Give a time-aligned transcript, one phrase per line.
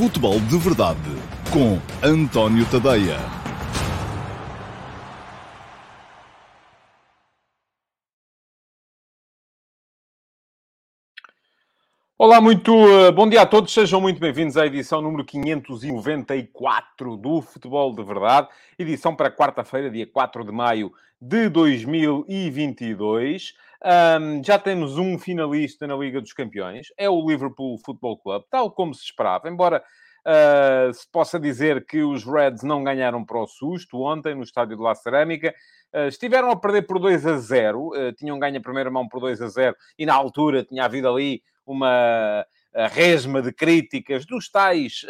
[0.00, 0.98] Futebol de Verdade
[1.52, 3.18] com António Tadeia.
[12.16, 17.42] Olá, muito uh, bom dia a todos, sejam muito bem-vindos à edição número 594 do
[17.42, 18.48] Futebol de Verdade,
[18.78, 20.90] edição para quarta-feira, dia 4 de maio
[21.20, 23.52] de 2022.
[23.82, 28.70] Um, já temos um finalista na Liga dos Campeões, é o Liverpool Football Club, tal
[28.70, 29.82] como se esperava, embora
[30.20, 34.76] uh, se possa dizer que os Reds não ganharam para o susto ontem no estádio
[34.76, 35.54] de La Cerâmica.
[35.94, 39.18] Uh, estiveram a perder por 2 a 0, uh, tinham ganho a primeira mão por
[39.20, 42.44] 2 a 0 e na altura tinha havido ali uma
[42.92, 45.04] resma de críticas dos tais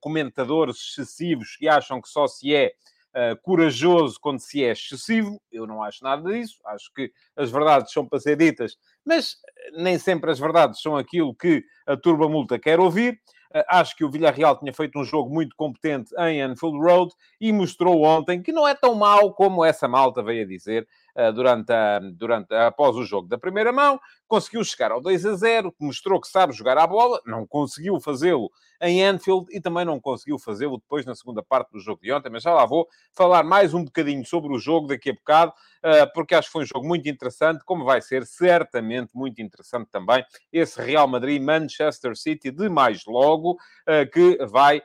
[0.00, 2.72] comentadores excessivos que acham que só se é
[3.16, 5.40] Uh, corajoso quando se é excessivo.
[5.50, 6.58] Eu não acho nada disso.
[6.66, 9.36] Acho que as verdades são para ser ditas, mas
[9.74, 13.14] nem sempre as verdades são aquilo que a turba multa quer ouvir.
[13.54, 17.52] Uh, acho que o Villarreal tinha feito um jogo muito competente em Anfield Road e
[17.54, 20.86] mostrou ontem que não é tão mau como essa malta veio a dizer
[21.34, 24.00] durante a, durante após o jogo da primeira mão.
[24.28, 28.50] Conseguiu chegar ao 2 a 0, mostrou que sabe jogar a bola, não conseguiu fazê-lo
[28.80, 32.30] em Anfield e também não conseguiu fazê-lo depois na segunda parte do jogo de ontem,
[32.30, 36.06] mas já lá vou falar mais um bocadinho sobre o jogo daqui a bocado, eh,
[36.06, 40.24] porque acho que foi um jogo muito interessante, como vai ser certamente muito interessante também
[40.52, 43.56] esse Real Madrid-Manchester City de mais logo,
[43.86, 44.82] eh, que vai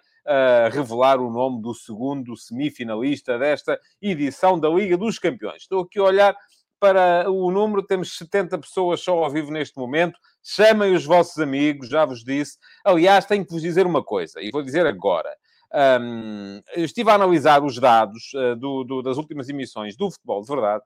[0.72, 5.64] Revelar o nome do segundo semifinalista desta edição da Liga dos Campeões.
[5.64, 6.36] Estou aqui a olhar
[6.80, 10.20] para o número, temos 70 pessoas só ao vivo neste momento.
[10.44, 12.58] Chamem os vossos amigos, já vos disse.
[12.84, 15.30] Aliás, tenho que vos dizer uma coisa, e vou dizer agora.
[15.74, 20.48] Um, estive a analisar os dados uh, do, do, das últimas emissões do Futebol de
[20.48, 20.84] Verdade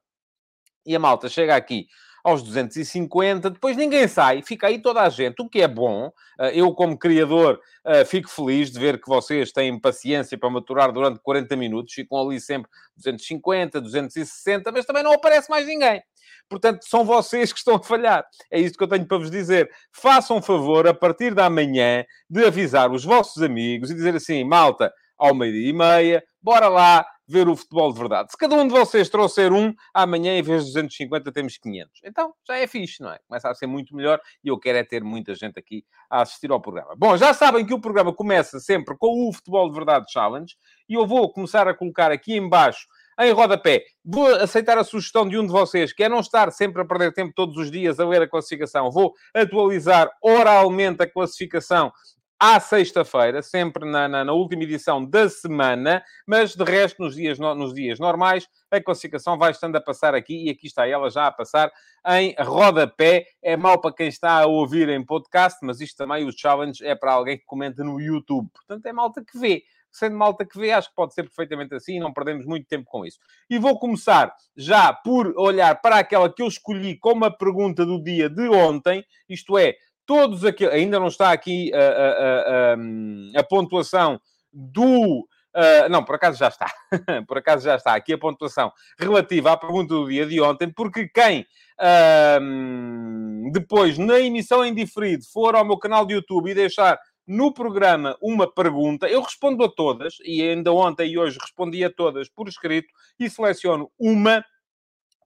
[0.86, 1.88] e a malta chega aqui
[2.26, 6.12] aos 250, depois ninguém sai, fica aí toda a gente, o que é bom.
[6.40, 10.92] Ah, eu, como criador, ah, fico feliz de ver que vocês têm paciência para maturar
[10.92, 12.67] durante 40 minutos, ficam ali sempre
[12.98, 16.02] 250, 260, mas também não aparece mais ninguém.
[16.49, 18.26] Portanto, são vocês que estão a falhar.
[18.52, 19.70] É isto que eu tenho para vos dizer.
[19.92, 24.92] Façam favor, a partir da manhã, de avisar os vossos amigos e dizer assim, malta,
[25.16, 28.31] ao meio-dia e meia, bora lá, ver o futebol de verdade.
[28.31, 32.02] Se cada um de vocês trouxer um, amanhã, em vez de 250, temos 500.
[32.03, 33.19] Então, já é fixe, não é?
[33.27, 36.52] Começa a ser muito melhor e eu quero é ter muita gente aqui a assistir
[36.52, 36.95] ao programa.
[36.97, 40.55] Bom, já sabem que o programa começa sempre com o Futebol de Verdade Challenge
[40.87, 42.87] e eu vou começar a colocar aqui embaixo
[43.19, 43.83] em rodapé.
[44.03, 47.13] Vou aceitar a sugestão de um de vocês, que é não estar sempre a perder
[47.13, 48.92] tempo todos os dias a ler a classificação.
[48.92, 51.92] Vou atualizar oralmente a classificação
[52.40, 57.40] à sexta-feira, sempre na, na, na, última edição da semana, mas de resto, nos dias,
[57.40, 61.10] no, nos dias normais, a classificação vai estando a passar aqui, e aqui está ela
[61.10, 61.72] já a passar
[62.08, 63.26] em rodapé.
[63.42, 66.94] É mau para quem está a ouvir em podcast, mas isto também, o challenge, é
[66.94, 68.50] para alguém que comenta no YouTube.
[68.54, 69.64] Portanto, é malta que vê.
[69.90, 73.06] Sendo malta que vê, acho que pode ser perfeitamente assim, não perdemos muito tempo com
[73.06, 73.17] isso.
[73.50, 78.04] E vou começar já por olhar para aquela que eu escolhi como a pergunta do
[78.04, 80.73] dia de ontem, isto é, todos aqueles.
[80.73, 84.20] Ainda não está aqui a, a, a, a pontuação
[84.52, 85.27] do.
[85.55, 86.71] Uh, não, por acaso já está.
[87.27, 91.08] por acaso já está aqui a pontuação relativa à pergunta do dia de ontem, porque
[91.08, 91.45] quem
[91.80, 97.54] uh, depois, na emissão em diferido, for ao meu canal de YouTube e deixar no
[97.54, 102.30] programa uma pergunta, eu respondo a todas, e ainda ontem e hoje respondi a todas
[102.30, 102.87] por escrito,
[103.20, 104.45] e seleciono uma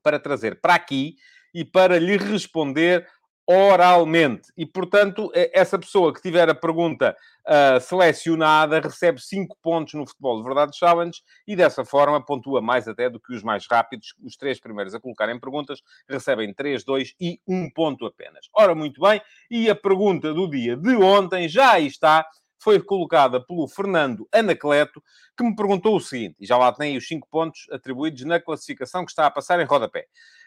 [0.02, 1.16] para trazer para aqui
[1.52, 3.06] e para lhe responder
[3.50, 4.52] oralmente.
[4.56, 10.38] E, portanto, essa pessoa que tiver a pergunta uh, selecionada recebe 5 pontos no Futebol
[10.38, 14.14] de Verdade Challenge e, dessa forma, pontua mais até do que os mais rápidos.
[14.22, 18.48] Os três primeiros a colocarem perguntas recebem 3, 2 e 1 ponto apenas.
[18.54, 19.20] Ora, muito bem.
[19.50, 22.24] E a pergunta do dia de ontem já aí está.
[22.62, 25.02] Foi colocada pelo Fernando Anacleto,
[25.34, 29.02] que me perguntou o seguinte, e já lá tem os 5 pontos atribuídos na classificação
[29.02, 30.06] que está a passar em rodapé.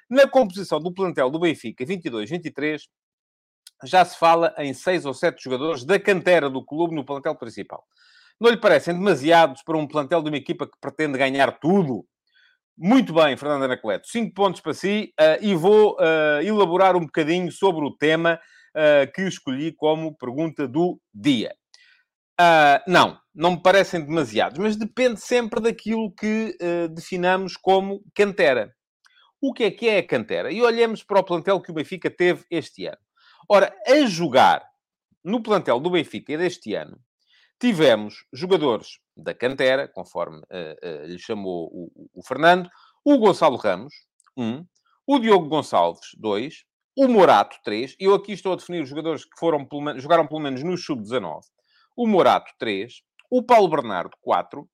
[0.09, 2.81] Na composição do plantel do Benfica 22-23,
[3.83, 7.83] já se fala em seis ou sete jogadores da cantera do clube no plantel principal.
[8.39, 12.05] Não lhe parecem demasiados para um plantel de uma equipa que pretende ganhar tudo?
[12.77, 14.07] Muito bem, Fernando Anacleto.
[14.07, 18.39] Cinco pontos para si uh, e vou uh, elaborar um bocadinho sobre o tema
[18.75, 21.55] uh, que escolhi como pergunta do dia.
[22.87, 26.57] não, não me parecem demasiados, mas depende sempre daquilo que
[26.91, 28.73] definamos como cantera
[29.43, 30.49] o que é que é a cantera?
[30.53, 32.97] E olhemos para o plantel que o Benfica teve este ano.
[33.49, 34.65] Ora, a jogar
[35.21, 36.97] no plantel do Benfica deste ano,
[37.59, 42.69] tivemos jogadores da cantera, conforme uh, uh, lhe chamou o, o, Fernando,
[43.03, 43.93] o Gonçalo Ramos,
[44.37, 44.65] um,
[45.05, 46.63] o Diogo Gonçalves, dois,
[46.95, 50.39] o Morato, três, eu aqui estou a definir os jogadores que foram, pelo, jogaram pelo
[50.39, 51.41] menos no sub-19,
[51.97, 52.93] o Morato, 3,
[53.29, 54.65] o Paulo Bernardo, 4,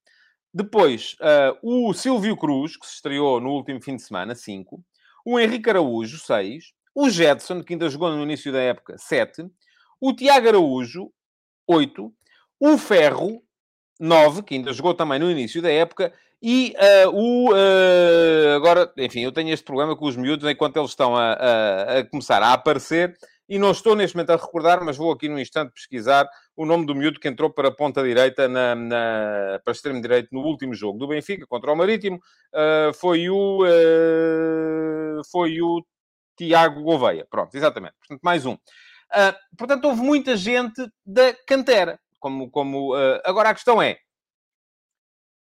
[0.54, 4.84] depois uh, o Silvio Cruz, que se estreou no último fim de semana, 5,
[5.26, 9.46] o Henrique Araújo, 6, o Jetson, que ainda jogou no início da época, 7,
[10.02, 11.12] o Tiago Araújo,
[11.68, 12.14] 8,
[12.60, 13.44] o Ferro,
[14.00, 16.74] 9, que ainda jogou também no início da época, e
[17.06, 17.52] uh, o.
[17.52, 21.98] Uh, agora, enfim, eu tenho este problema com os miúdos enquanto eles estão a, a,
[22.00, 23.18] a, começar a aparecer,
[23.50, 26.86] e não estou neste momento a recordar, mas vou aqui no instante pesquisar o nome
[26.86, 30.76] do miúdo que entrou para a ponta direita, na, na para extremo direito, no último
[30.76, 32.18] jogo do Benfica contra o Marítimo.
[32.54, 33.62] Uh, foi o.
[35.32, 35.84] foi o
[36.38, 37.26] Tiago Gouveia.
[37.28, 37.96] Pronto, exatamente.
[38.00, 38.56] Portanto, mais um.
[39.58, 42.00] portanto, houve muita gente da cantera.
[42.20, 42.94] Como, como,
[43.24, 43.98] agora a questão é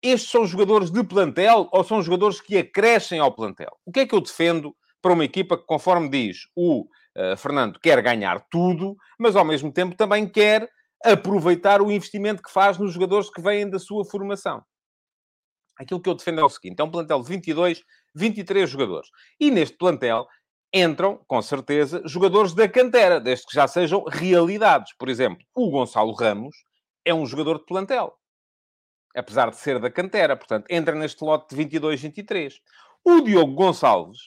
[0.01, 3.75] estes são jogadores de plantel ou são jogadores que acrescem ao plantel?
[3.85, 6.85] O que é que eu defendo para uma equipa que, conforme diz o
[7.19, 10.69] uh, Fernando, quer ganhar tudo, mas ao mesmo tempo também quer
[11.03, 14.63] aproveitar o investimento que faz nos jogadores que vêm da sua formação?
[15.77, 17.83] Aquilo que eu defendo é o seguinte: é um plantel de 22,
[18.15, 19.09] 23 jogadores.
[19.39, 20.27] E neste plantel
[20.73, 24.93] entram, com certeza, jogadores da cantera, desde que já sejam realidades.
[24.97, 26.55] Por exemplo, o Gonçalo Ramos
[27.03, 28.19] é um jogador de plantel
[29.15, 32.53] apesar de ser da cantera, portanto, entra neste lote de 22-23.
[33.03, 34.19] O Diogo Gonçalves,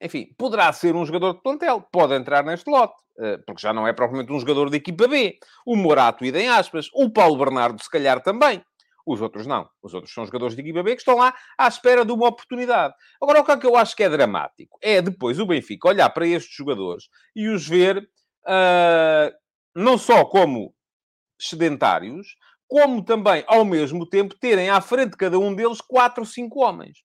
[0.00, 3.86] enfim, poderá ser um jogador de plantel, pode entrar neste lote, eh, porque já não
[3.86, 5.38] é propriamente um jogador de equipa B.
[5.64, 6.88] O Morato, idem aspas.
[6.94, 8.62] O Paulo Bernardo, se calhar, também.
[9.06, 9.68] Os outros não.
[9.82, 12.92] Os outros são jogadores de equipa B que estão lá à espera de uma oportunidade.
[13.22, 16.10] Agora, o que é que eu acho que é dramático é depois o Benfica olhar
[16.10, 17.04] para estes jogadores
[17.34, 19.32] e os ver uh,
[19.74, 20.74] não só como
[21.40, 22.34] sedentários,
[22.66, 26.64] como também, ao mesmo tempo, terem à frente de cada um deles quatro ou cinco
[26.64, 26.98] homens.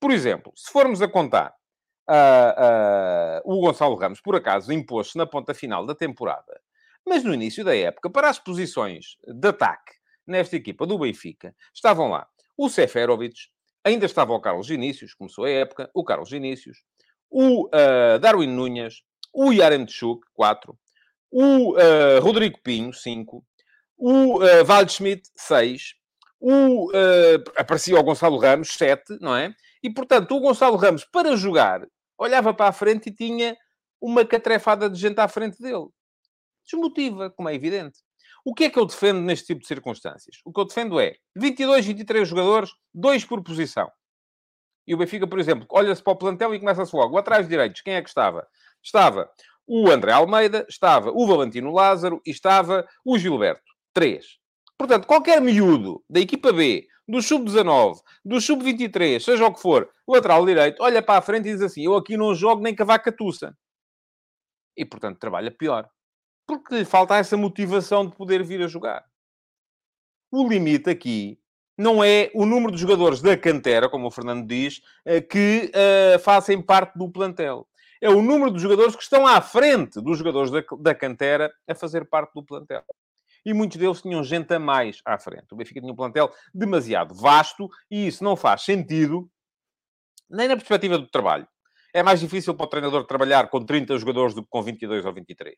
[0.00, 1.54] Por exemplo, se formos a contar,
[2.08, 6.60] uh, uh, o Gonçalo Ramos, por acaso, impôs-se na ponta final da temporada,
[7.04, 9.92] mas no início da época, para as posições de ataque
[10.26, 12.26] nesta equipa do Benfica, estavam lá
[12.56, 13.48] o Seferovic,
[13.84, 16.78] ainda estava o Carlos Vinícius, começou a época, o Carlos Vinícius,
[17.30, 19.02] o uh, Darwin Nunes,
[19.32, 20.76] o Yaremchuk, 4,
[21.30, 23.44] o uh, Rodrigo Pinho, 5,
[23.98, 25.94] o uh, Waldschmidt, 6.
[26.38, 26.90] O,
[27.56, 29.54] aparecia o Gonçalo Ramos, 7, não é?
[29.82, 31.80] E, portanto, o Gonçalo Ramos, para jogar,
[32.18, 33.56] olhava para a frente e tinha
[34.00, 35.88] uma catrefada de gente à frente dele.
[36.64, 37.98] Desmotiva, como é evidente.
[38.44, 40.36] O que é que eu defendo neste tipo de circunstâncias?
[40.44, 43.90] O que eu defendo é 22, 23 jogadores, 2 por posição.
[44.86, 47.18] E o Benfica, por exemplo, olha-se para o plantel e começa-se logo.
[47.18, 48.46] Atrás direitos, quem é que estava?
[48.82, 49.28] Estava
[49.66, 53.64] o André Almeida, estava o Valentino Lázaro e estava o Gilberto.
[53.92, 54.24] 3.
[54.78, 60.44] Portanto, qualquer miúdo da equipa B, do sub-19, do sub-23, seja o que for, lateral
[60.44, 63.56] direito, olha para a frente e diz assim: Eu aqui não jogo nem cavaca tussa.
[64.76, 65.88] E, portanto, trabalha pior.
[66.46, 69.04] Porque lhe falta essa motivação de poder vir a jogar.
[70.30, 71.40] O limite aqui
[71.78, 76.18] não é o número de jogadores da cantera, como o Fernando diz, eh, que uh,
[76.20, 77.66] fazem parte do plantel.
[78.00, 81.74] É o número de jogadores que estão à frente dos jogadores da, da cantera a
[81.74, 82.84] fazer parte do plantel
[83.46, 85.46] e muitos deles tinham gente a mais à frente.
[85.52, 89.30] O Benfica tinha um plantel demasiado vasto e isso não faz sentido
[90.28, 91.46] nem na perspectiva do trabalho.
[91.94, 95.14] É mais difícil para o treinador trabalhar com 30 jogadores do que com 22 ou
[95.14, 95.54] 23.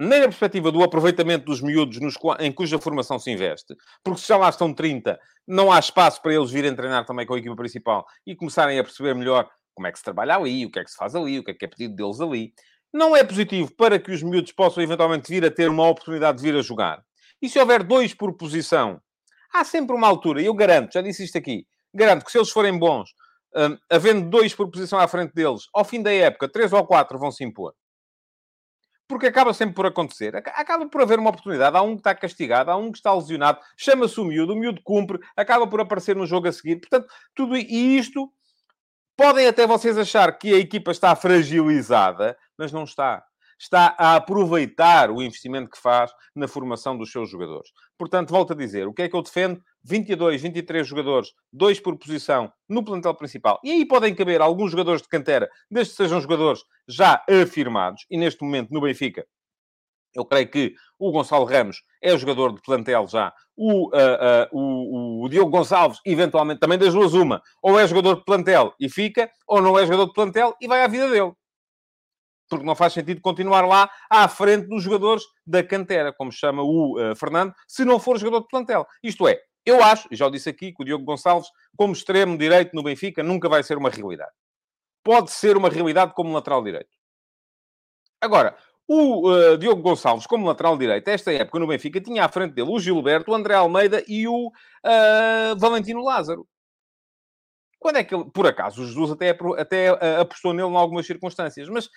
[0.00, 4.26] Nem na perspectiva do aproveitamento dos miúdos nos, em cuja formação se investe, porque se
[4.26, 7.56] já lá estão 30, não há espaço para eles virem treinar também com a equipa
[7.56, 10.84] principal e começarem a perceber melhor como é que se trabalha ali, o que é
[10.84, 12.52] que se faz ali, o que é que é pedido deles ali
[12.96, 16.42] não é positivo para que os miúdos possam eventualmente vir a ter uma oportunidade de
[16.42, 17.04] vir a jogar.
[17.40, 19.00] E se houver dois por posição,
[19.52, 22.50] há sempre uma altura, e eu garanto, já disse isto aqui, garanto que se eles
[22.50, 23.10] forem bons,
[23.54, 27.18] um, havendo dois por posição à frente deles, ao fim da época, três ou quatro
[27.18, 27.74] vão se impor.
[29.06, 30.34] Porque acaba sempre por acontecer.
[30.34, 31.76] Acaba por haver uma oportunidade.
[31.76, 34.80] Há um que está castigado, há um que está lesionado, chama-se o miúdo, o miúdo
[34.82, 36.80] cumpre, acaba por aparecer no jogo a seguir.
[36.80, 38.32] Portanto, tudo e isto
[39.16, 43.24] Podem até vocês achar que a equipa está fragilizada, mas não está.
[43.58, 47.70] Está a aproveitar o investimento que faz na formação dos seus jogadores.
[47.96, 49.58] Portanto, volto a dizer, o que é que eu defendo?
[49.82, 53.58] 22, 23 jogadores, dois por posição no plantel principal.
[53.64, 58.04] E aí podem caber alguns jogadores de cantera, desde que sejam jogadores já afirmados.
[58.10, 59.24] E neste momento, no Benfica,
[60.16, 63.32] eu creio que o Gonçalo Ramos é o jogador de plantel já.
[63.54, 67.42] O, uh, uh, o, o, Diogo Gonçalves, eventualmente, também das duas uma.
[67.62, 70.82] Ou é jogador de plantel e fica, ou não é jogador de plantel e vai
[70.82, 71.32] à vida dele.
[72.48, 76.98] Porque não faz sentido continuar lá à frente dos jogadores da cantera, como chama o
[76.98, 78.86] uh, Fernando, se não for jogador de plantel.
[79.02, 82.74] Isto é, eu acho, já o disse aqui, que o Diogo Gonçalves, como extremo direito
[82.74, 84.30] no Benfica, nunca vai ser uma realidade.
[85.02, 86.90] Pode ser uma realidade como lateral direito.
[88.20, 88.56] Agora,
[88.88, 92.70] O uh, Diogo Gonçalves, como lateral direito, esta época no Benfica, tinha à frente dele
[92.70, 96.46] o Gilberto, o André Almeida e o uh, Valentino Lázaro.
[97.78, 101.06] Quando é que ele, por acaso, o Jesus até, até uh, apostou nele em algumas
[101.06, 101.88] circunstâncias, mas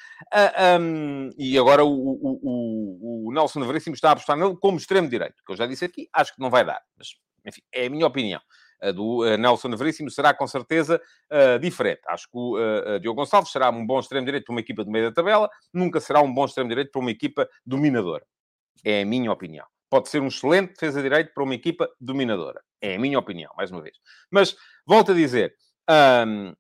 [0.80, 5.42] um, e agora o, o, o, o Nelson Veríssimo está a apostar nele como extremo-direito,
[5.46, 7.10] que eu já disse aqui, acho que não vai dar, mas
[7.46, 8.42] enfim, é a minha opinião.
[8.82, 12.02] A do uh, Nelson Veríssimo será com certeza uh, diferente.
[12.08, 15.10] Acho que o uh, Diogo Gonçalves será um bom extremo-direito para uma equipa do meio
[15.10, 18.26] da tabela, nunca será um bom extremo-direito para uma equipa dominadora.
[18.84, 19.66] É a minha opinião.
[19.90, 22.62] Pode ser um excelente defesa-direito para uma equipa dominadora.
[22.82, 23.98] É a minha opinião, mais uma vez.
[24.32, 24.56] Mas,
[24.86, 25.54] volto a dizer,
[26.28, 26.54] um,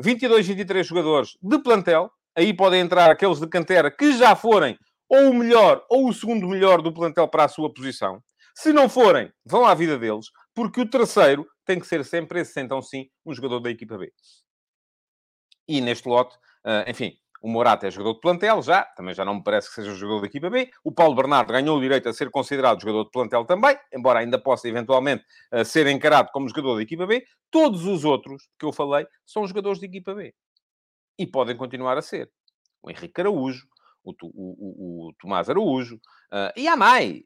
[0.00, 5.30] 22, 23 jogadores de plantel, aí podem entrar aqueles de cantera que já forem ou
[5.30, 8.20] o melhor ou o segundo melhor do plantel para a sua posição.
[8.56, 12.60] Se não forem, vão à vida deles, porque o terceiro tem que ser sempre esse,
[12.60, 14.12] então sim, um jogador da equipa B.
[15.66, 19.34] E neste lote, ah, enfim, o Morata é jogador de plantel, já, também já não
[19.34, 20.70] me parece que seja jogador da equipa B.
[20.82, 24.38] O Paulo Bernardo ganhou o direito a ser considerado jogador de plantel também, embora ainda
[24.38, 27.24] possa eventualmente ah, ser encarado como jogador da equipa B.
[27.50, 30.34] Todos os outros que eu falei são jogadores de equipa B.
[31.18, 32.30] E podem continuar a ser.
[32.82, 33.66] O Henrique Araújo,
[34.02, 37.22] o, o, o, o Tomás Araújo, uh, e há mais.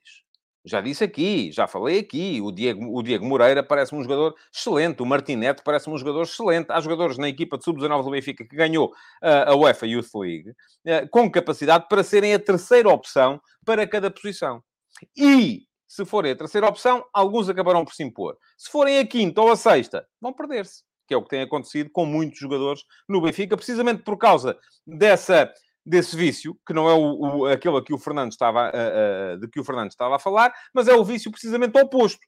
[0.68, 5.02] Já disse aqui, já falei aqui, o Diego, o Diego Moreira parece-me um jogador excelente,
[5.02, 6.66] o Martinete parece-me um jogador excelente.
[6.70, 10.50] Há jogadores na equipa de sub-19 do Benfica que ganhou uh, a UEFA Youth League
[10.50, 14.62] uh, com capacidade para serem a terceira opção para cada posição.
[15.16, 18.36] E, se forem a terceira opção, alguns acabarão por se impor.
[18.56, 20.82] Se forem a quinta ou a sexta, vão perder-se.
[21.06, 25.50] Que é o que tem acontecido com muitos jogadores no Benfica, precisamente por causa dessa
[25.84, 29.58] desse vício, que não é o, o, aquele que o Fernando estava, uh, de que
[29.58, 32.20] o Fernando estava a falar, mas é o vício precisamente oposto.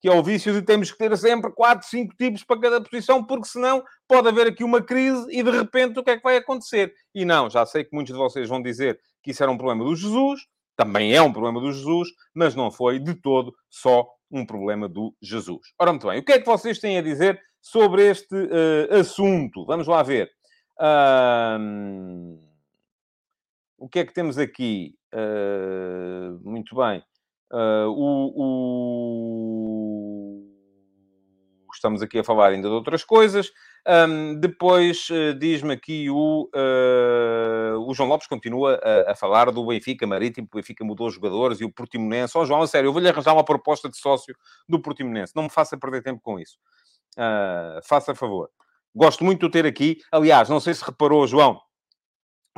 [0.00, 3.24] Que é o vício de termos que ter sempre 4, 5 tipos para cada posição,
[3.24, 6.36] porque senão pode haver aqui uma crise e de repente o que é que vai
[6.36, 6.92] acontecer?
[7.14, 9.84] E não, já sei que muitos de vocês vão dizer que isso era um problema
[9.84, 10.40] do Jesus,
[10.76, 15.14] também é um problema do Jesus, mas não foi de todo só um problema do
[15.20, 15.72] Jesus.
[15.78, 19.64] Ora, muito bem, o que é que vocês têm a dizer sobre este uh, assunto?
[19.66, 20.30] Vamos lá ver.
[20.78, 22.47] Uh...
[23.78, 24.96] O que é que temos aqui?
[25.14, 27.00] Uh, muito bem.
[27.52, 28.32] Uh, o,
[30.34, 30.44] o...
[31.72, 33.52] Estamos aqui a falar ainda de outras coisas.
[33.86, 36.50] Um, depois uh, diz-me aqui o,
[37.86, 41.64] o João Lopes continua a, a, falar do Benfica Marítimo, o Benfica mudou jogadores e
[41.64, 42.36] o Portimonense.
[42.36, 44.34] Ó oh, João, a sério, eu vou-lhe arranjar uma proposta de sócio
[44.68, 45.32] do Portimonense.
[45.36, 46.58] Não me faça perder tempo com isso.
[47.84, 48.50] faça favor.
[48.92, 49.98] Gosto muito de ter aqui.
[50.10, 51.60] Aliás, não sei se reparou, João,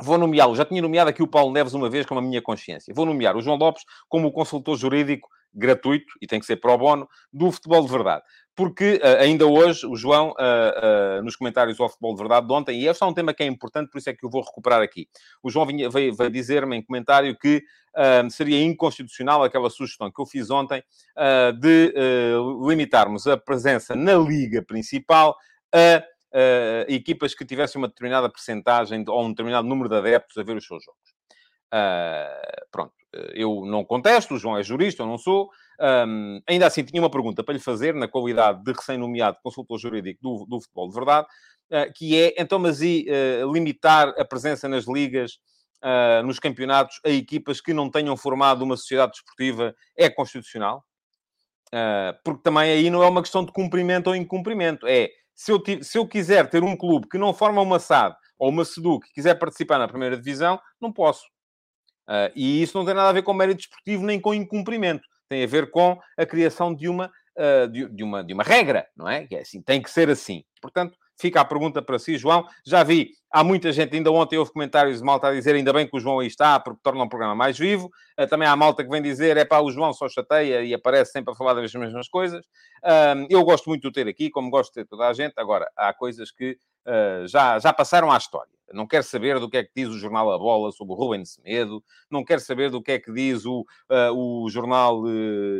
[0.01, 2.93] Vou nomeá-lo, já tinha nomeado aqui o Paulo Neves uma vez com a minha consciência.
[2.93, 6.77] Vou nomear o João Lopes como o consultor jurídico gratuito, e tem que ser pro
[6.77, 8.23] bono, do futebol de verdade.
[8.55, 12.53] Porque uh, ainda hoje o João, uh, uh, nos comentários ao futebol de verdade de
[12.53, 14.41] ontem, e este é um tema que é importante, por isso é que eu vou
[14.41, 15.07] recuperar aqui.
[15.43, 17.63] O João vinha, veio, veio dizer-me em comentário que
[18.29, 20.81] seria inconstitucional aquela sugestão que eu fiz ontem
[21.59, 21.93] de
[22.65, 25.35] limitarmos a presença na liga principal
[25.73, 26.01] a
[26.33, 30.57] uh, equipas que tivessem uma determinada percentagem ou um determinado número de adeptos a ver
[30.57, 31.11] os seus jogos.
[31.73, 32.93] Uh, pronto,
[33.33, 35.49] eu não contesto, o João é jurista, eu não sou.
[35.79, 40.19] Um, ainda assim, tinha uma pergunta para lhe fazer, na qualidade de recém-nomeado consultor jurídico
[40.21, 41.27] do, do, futebol de verdade,
[41.71, 45.39] uh, que é, então, mas e uh, limitar a presença nas ligas,
[45.83, 50.85] uh, nos campeonatos, a equipas que não tenham formado uma sociedade desportiva é constitucional?
[52.25, 55.09] porque também aí não é uma questão de cumprimento ou incumprimento, é
[55.41, 58.63] se eu, se eu quiser ter um clube que não forma uma SAD ou uma
[58.63, 61.25] SEDU que quiser participar na primeira divisão, não posso.
[62.07, 65.03] Uh, e isso não tem nada a ver com mérito desportivo nem com incumprimento.
[65.27, 68.87] Tem a ver com a criação de uma, uh, de, de, uma, de uma regra,
[68.95, 69.25] não é?
[69.25, 70.43] Que é assim, tem que ser assim.
[70.61, 72.45] Portanto, fica a pergunta para si, João.
[72.63, 75.87] Já vi, há muita gente, ainda ontem houve comentários de malta a dizer ainda bem
[75.87, 77.89] que o João aí está, porque torna o um programa mais vivo.
[78.19, 81.11] Uh, também há malta que vem dizer, é pá, o João só chateia e aparece
[81.11, 82.45] sempre a falar das mesmas coisas.
[82.83, 85.33] Uh, eu gosto muito de ter aqui, como gosto de ter toda a gente.
[85.37, 88.51] Agora, há coisas que uh, já, já passaram à história.
[88.73, 91.25] Não quero saber do que é que diz o jornal A Bola sobre o Ruben
[91.25, 95.03] Semedo, não quero saber do que é que diz o, uh, o jornal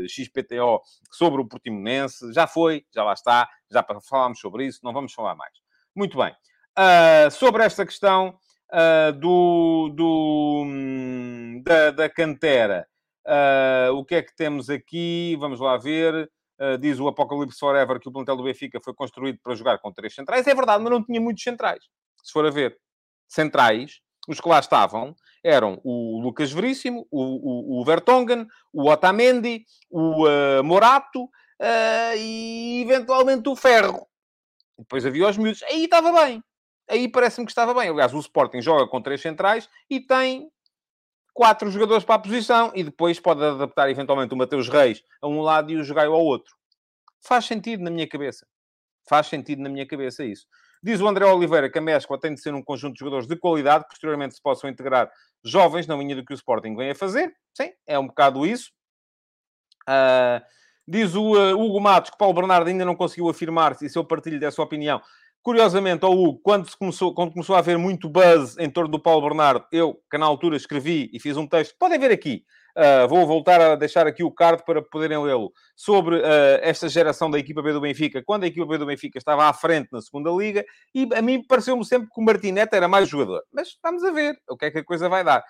[0.07, 2.31] XPTO sobre o Portimonense.
[2.31, 5.51] Já foi, já lá está, já falámos sobre isso, não vamos falar mais.
[5.93, 6.33] Muito bem.
[6.77, 8.37] Uh, sobre esta questão
[9.19, 12.87] do, do, hum, da, da cantera,
[13.93, 15.35] o que é que temos aqui?
[15.39, 16.29] Vamos lá ver.
[16.61, 19.91] Uh, diz o Apocalipse Forever que o plantel do Benfica foi construído para jogar com
[19.91, 20.45] três centrais.
[20.45, 21.83] É verdade, mas não tinha muitos centrais.
[22.23, 22.77] Se for a ver
[23.27, 29.65] centrais, os que lá estavam, eram o Lucas Veríssimo, o, o, o Vertonghen, o Otamendi,
[29.89, 34.07] o uh, Morato uh, e eventualmente o Ferro.
[34.77, 35.63] depois havia os miúdos.
[35.63, 36.43] Aí estava bem.
[36.91, 37.87] Aí parece-me que estava bem.
[37.87, 40.51] Aliás, o Sporting joga com três centrais e tem
[41.33, 45.39] quatro jogadores para a posição e depois pode adaptar eventualmente o Mateus Reis a um
[45.39, 46.53] lado e o Jogaio ao outro.
[47.21, 48.45] Faz sentido na minha cabeça.
[49.07, 50.45] Faz sentido na minha cabeça isso.
[50.83, 53.37] Diz o André Oliveira que a Mescla tem de ser um conjunto de jogadores de
[53.37, 55.09] qualidade, que posteriormente se possam integrar
[55.45, 57.33] jovens na linha do que o Sporting vem a fazer.
[57.53, 58.69] Sim, é um bocado isso.
[59.87, 60.43] Uh,
[60.85, 64.03] diz o uh, Hugo Matos que Paulo Bernardo ainda não conseguiu afirmar-se, e se eu
[64.03, 65.01] partilho dessa opinião,
[65.43, 69.27] Curiosamente, ao Hugo, quando, começou, quando começou a haver muito buzz em torno do Paulo
[69.27, 72.43] Bernardo, eu, que na altura escrevi e fiz um texto, podem ver aqui,
[72.77, 77.31] uh, vou voltar a deixar aqui o card para poderem lê-lo, sobre uh, esta geração
[77.31, 79.99] da equipa B do Benfica, quando a equipa B do Benfica estava à frente na
[79.99, 83.41] segunda Liga, e a mim pareceu-me sempre que o Martinete era mais jogador.
[83.51, 85.43] Mas vamos a ver o que é que a coisa vai dar.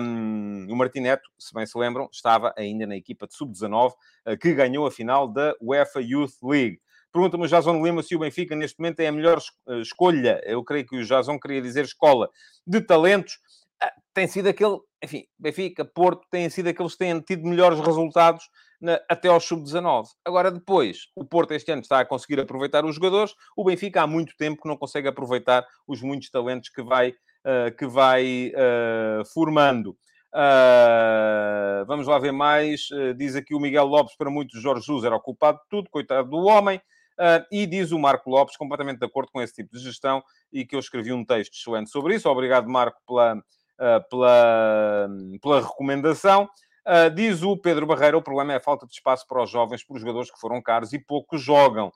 [0.00, 4.54] Um, o Martineto, se bem se lembram, estava ainda na equipa de Sub-19, uh, que
[4.54, 6.78] ganhou a final da UEFA Youth League.
[7.14, 10.40] Pergunta-me o Jason Lima se o Benfica neste momento é a melhor eh, escolha.
[10.44, 12.28] Eu creio que o Jason queria dizer escola
[12.66, 13.38] de talentos.
[13.80, 18.42] Ah, tem sido aquele, enfim, Benfica, Porto, têm sido aqueles que têm tido melhores resultados
[18.80, 20.06] na, até ao sub-19.
[20.24, 24.08] Agora, depois, o Porto este ano está a conseguir aproveitar os jogadores, o Benfica há
[24.08, 29.24] muito tempo que não consegue aproveitar os muitos talentos que vai, uh, que vai uh,
[29.32, 29.96] formando.
[30.34, 32.88] Uh, vamos lá ver mais.
[33.16, 36.28] diz aqui o Miguel Lopes, para muitos, Jorge Jesus era o culpado de tudo, coitado
[36.28, 36.80] do homem.
[37.18, 40.64] Uh, e diz o Marco Lopes, completamente de acordo com esse tipo de gestão, e
[40.64, 42.28] que eu escrevi um texto excelente sobre isso.
[42.28, 45.08] Obrigado, Marco, pela, uh, pela,
[45.40, 46.48] pela recomendação.
[46.86, 49.82] Uh, diz o Pedro Barreira, o problema é a falta de espaço para os jovens,
[49.82, 51.90] para os jogadores que foram caros e poucos jogam.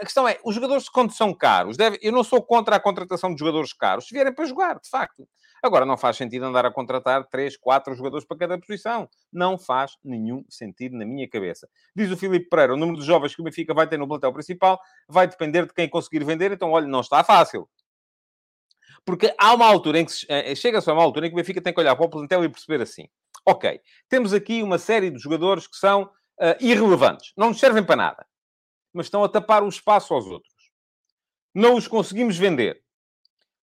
[0.00, 1.98] A questão é, os jogadores, quando são caros, deve...
[2.02, 5.28] eu não sou contra a contratação de jogadores caros, se vierem para jogar, de facto.
[5.62, 9.08] Agora, não faz sentido andar a contratar 3, 4 jogadores para cada posição.
[9.32, 11.68] Não faz nenhum sentido na minha cabeça.
[11.94, 14.32] Diz o Filipe Pereira, o número de jovens que o Benfica vai ter no plantel
[14.32, 17.68] principal vai depender de quem conseguir vender, então, olha, não está fácil.
[19.04, 21.60] Porque há uma altura em que eh, chega-se a uma altura em que o Benfica
[21.60, 23.08] tem que olhar para o plantel e perceber assim:
[23.46, 27.94] ok, temos aqui uma série de jogadores que são uh, irrelevantes, não nos servem para
[27.94, 28.26] nada,
[28.92, 30.52] mas estão a tapar o espaço aos outros.
[31.54, 32.82] Não os conseguimos vender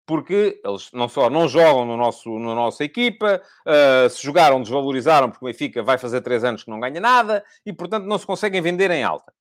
[0.07, 5.31] porque eles não só não jogam no nosso, na nossa equipa, uh, se jogaram, desvalorizaram,
[5.31, 8.27] porque o Benfica vai fazer três anos que não ganha nada, e, portanto, não se
[8.27, 9.33] conseguem vender em alta.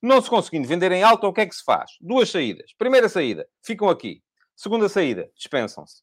[0.00, 1.92] Não se conseguindo vender em alta, o que é que se faz?
[2.00, 2.72] Duas saídas.
[2.78, 4.22] Primeira saída, ficam aqui.
[4.54, 6.02] Segunda saída, dispensam-se.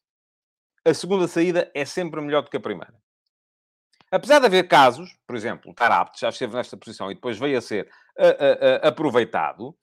[0.84, 2.94] A segunda saída é sempre melhor do que a primeira.
[4.10, 7.58] Apesar de haver casos, por exemplo, o Tarapte já esteve nesta posição e depois veio
[7.58, 7.86] a ser
[8.18, 9.76] uh, uh, aproveitado,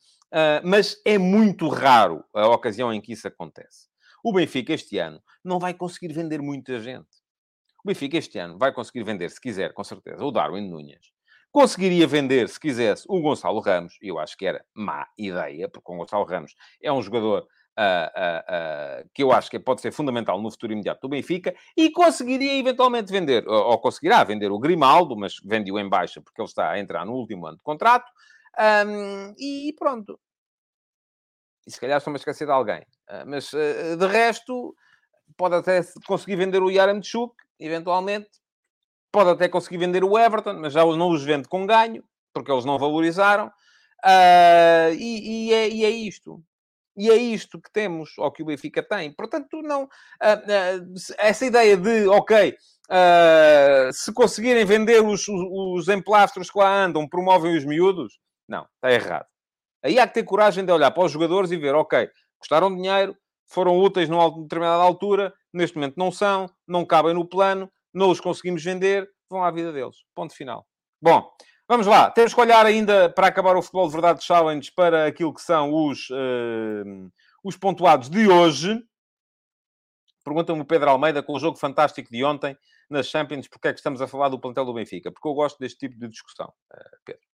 [0.63, 3.92] mas é muito raro a ocasião em que isso acontece.
[4.23, 7.21] O Benfica este ano não vai conseguir vender muita gente.
[7.83, 11.11] O Benfica este ano vai conseguir vender, se quiser, com certeza, o Darwin Nunes.
[11.51, 13.97] Conseguiria vender, se quisesse, o Gonçalo Ramos.
[14.01, 19.01] Eu acho que era má ideia, porque o Gonçalo Ramos é um jogador Uh, uh,
[19.01, 22.59] uh, que eu acho que pode ser fundamental no futuro imediato do Benfica, e conseguiria
[22.59, 26.79] eventualmente vender, ou, conseguirá vender o Grimaldo, mas vende-o em baixa porque ele está a
[26.79, 28.05] entrar no último ano de contrato,
[28.85, 30.19] um, e pronto.
[31.65, 32.85] E se calhar estou-me a esquecer de alguém.
[33.25, 34.75] mas de resto,
[35.37, 38.29] pode até conseguir vender o Yaramchuk, eventualmente.
[39.11, 42.65] Pode até conseguir vender o Everton, mas já não os vende com ganho, porque eles
[42.65, 43.51] não valorizaram.
[44.97, 46.43] E, e, é, e é isto.
[46.97, 49.11] E é isto que temos, ou que o Benfica tem.
[49.13, 49.87] Portanto, não...
[51.17, 52.55] Essa ideia de, ok,
[53.93, 58.19] se conseguirem vender os, os, os emplastros que lá andam, promovem os miúdos.
[58.47, 59.25] Não, está errado.
[59.83, 63.15] Aí há que ter coragem de olhar para os jogadores e ver, ok, custaram dinheiro,
[63.47, 68.19] foram úteis numa determinada altura, neste momento não são, não cabem no plano, não os
[68.19, 69.97] conseguimos vender, vão à vida deles.
[70.15, 70.65] Ponto final.
[71.01, 71.29] Bom,
[71.65, 75.33] Vamos lá, temos que olhar ainda para acabar o Futebol de Verdade Challenge para aquilo
[75.33, 78.83] que são os, uh, os pontuados de hoje.
[80.25, 82.57] Pergunta-me o Pedro Almeida com o jogo fantástico de ontem
[82.89, 85.09] nas Champions, porque é que estamos a falar do plantel do Benfica?
[85.09, 87.32] Porque eu gosto deste tipo de discussão, uh, Pedro.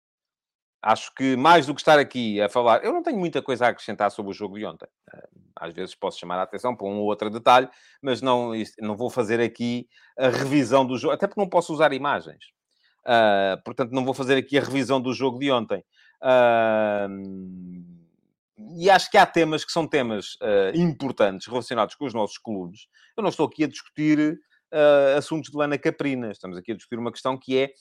[0.86, 3.69] Acho que mais do que estar aqui a falar, eu não tenho muita coisa a
[3.69, 4.88] acrescentar sobre o jogo de ontem.
[5.13, 7.69] Eh, às vezes posso chamar a atenção para um ou outro detalhe,
[8.02, 11.93] mas não, não vou fazer aqui a revisão do jogo, até porque não posso usar
[11.93, 12.48] imagens.
[13.06, 15.84] Uh, portanto, não vou fazer aqui a revisão do jogo de ontem.
[16.22, 18.04] Uh,
[18.76, 22.88] e acho que há temas que são temas uh, importantes relacionados com os nossos clubes.
[23.15, 24.38] Eu não estou aqui a discutir
[25.15, 26.31] assuntos de lana caprina.
[26.31, 27.73] Estamos aqui a discutir uma questão que é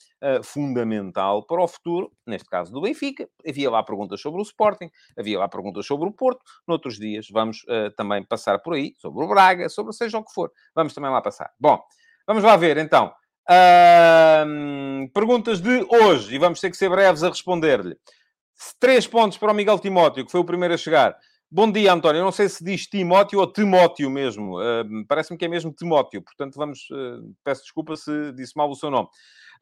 [0.43, 3.27] fundamental para o futuro, neste caso do Benfica.
[3.47, 6.41] Havia lá perguntas sobre o Sporting, havia lá perguntas sobre o Porto.
[6.67, 7.65] Noutros dias vamos
[7.97, 10.51] também passar por aí, sobre o Braga, sobre seja o que for.
[10.75, 11.51] Vamos também lá passar.
[11.59, 11.81] Bom,
[12.27, 13.13] vamos lá ver então.
[13.45, 17.97] Uh, perguntas de hoje, e vamos ter que ser breves a responder-lhe.
[18.79, 21.17] Três pontos para o Miguel Timóteo, que foi o primeiro a chegar.
[21.55, 22.17] Bom dia, António.
[22.17, 24.59] Eu não sei se diz Timóteo ou Timóteo mesmo.
[24.59, 26.19] Uh, Parece-me que é mesmo Timóteo.
[26.19, 26.89] Portanto, vamos...
[26.89, 29.07] Uh, peço desculpa se disse mal o seu nome.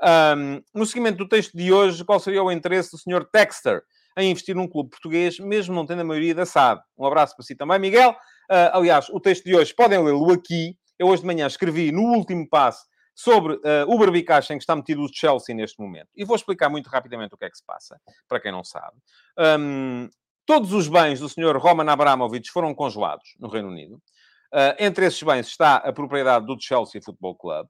[0.01, 3.25] Um, no seguimento do texto de hoje, qual seria o interesse do Sr.
[3.29, 3.83] Texter
[4.17, 6.81] em investir num clube português, mesmo não tendo a maioria da SAD?
[6.97, 8.11] Um abraço para si também, Miguel.
[8.11, 10.77] Uh, aliás, o texto de hoje podem lê-lo aqui.
[10.97, 14.77] Eu hoje de manhã escrevi no último passo sobre uh, o barbicacho em que está
[14.77, 16.07] metido o Chelsea neste momento.
[16.15, 17.99] E vou explicar muito rapidamente o que é que se passa,
[18.29, 18.95] para quem não sabe.
[19.37, 20.09] Um,
[20.45, 21.57] Todos os bens do Sr.
[21.57, 23.95] Roman Abramovich foram congelados no Reino Unido.
[24.53, 27.67] Uh, entre esses bens está a propriedade do Chelsea Football Club.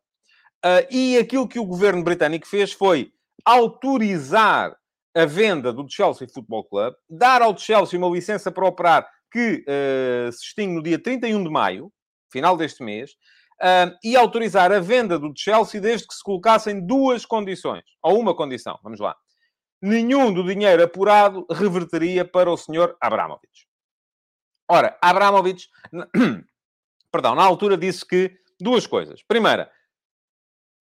[0.64, 3.12] Uh, e aquilo que o governo britânico fez foi
[3.46, 4.76] autorizar
[5.16, 10.32] a venda do Chelsea Football Club, dar ao Chelsea uma licença para operar que uh,
[10.32, 11.92] se extingue no dia 31 de maio,
[12.32, 13.12] final deste mês,
[13.62, 18.36] uh, e autorizar a venda do Chelsea desde que se colocassem duas condições, ou uma
[18.36, 19.16] condição, vamos lá
[19.82, 23.68] nenhum do dinheiro apurado reverteria para o senhor Abramovich.
[24.70, 25.70] Ora, Abramovich,
[27.12, 29.22] perdão, na altura disse que duas coisas.
[29.24, 29.72] Primeira,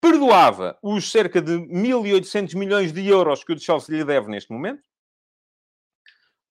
[0.00, 4.82] perdoava os cerca de 1.800 milhões de euros que o Chelsea lhe deve neste momento.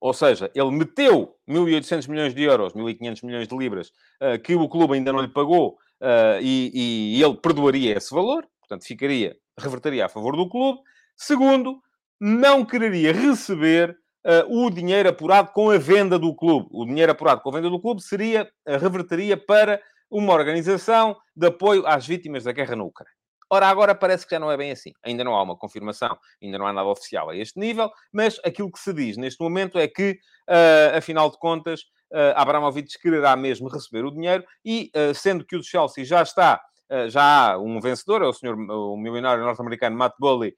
[0.02, 3.90] Ou seja, ele meteu 1.800 milhões de euros, 1.500 milhões de libras,
[4.22, 8.48] uh, que o clube ainda não lhe pagou, uh, e, e ele perdoaria esse valor.
[8.60, 10.80] Portanto, ficaria, reverteria a favor do clube.
[11.18, 11.82] Segundo,
[12.20, 16.68] não quereria receber uh, o dinheiro apurado com a venda do clube.
[16.72, 21.48] O dinheiro apurado com a venda do clube seria, uh, reverteria para uma organização de
[21.48, 23.14] apoio às vítimas da guerra na Ucrânia.
[23.52, 24.92] Ora, agora parece que já não é bem assim.
[25.04, 28.72] Ainda não há uma confirmação, ainda não há nada oficial a este nível, mas aquilo
[28.72, 33.68] que se diz neste momento é que, uh, afinal de contas, uh, Abramovich quererá mesmo
[33.68, 36.62] receber o dinheiro e, uh, sendo que o Chelsea já está
[37.08, 40.56] já há um vencedor, é o senhor, o milionário norte-americano Matt Bully,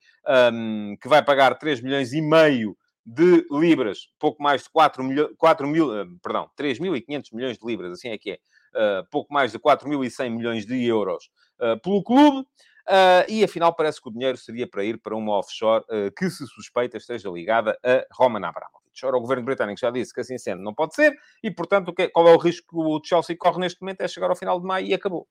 [0.53, 5.35] um, que vai pagar 3 milhões e meio de libras, pouco mais de 4, milho,
[5.37, 8.39] 4 mil, eh, perdão, 3.500 milhões de libras, assim é que é,
[8.75, 13.99] uh, pouco mais de 4.100 milhões de euros uh, pelo clube, uh, e afinal parece
[14.01, 15.83] que o dinheiro seria para ir para uma offshore
[16.15, 18.81] que se suspeita esteja ligada a Roman Abramovich.
[19.03, 22.27] Ora, o governo britânico já disse que assim sendo não pode ser, e portanto, qual
[22.27, 24.01] é o risco que o Chelsea corre neste momento?
[24.01, 25.27] É chegar ao final de maio e acabou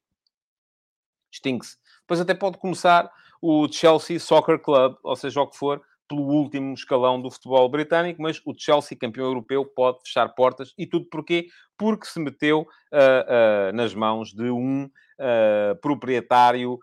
[1.32, 1.76] extingue-se.
[2.00, 6.74] Depois até pode começar o Chelsea Soccer Club, ou seja, o que for, pelo último
[6.74, 10.74] escalão do futebol britânico, mas o Chelsea, campeão europeu, pode fechar portas.
[10.76, 11.46] E tudo porquê?
[11.78, 12.64] Porque se meteu uh,
[13.70, 16.78] uh, nas mãos de um uh, proprietário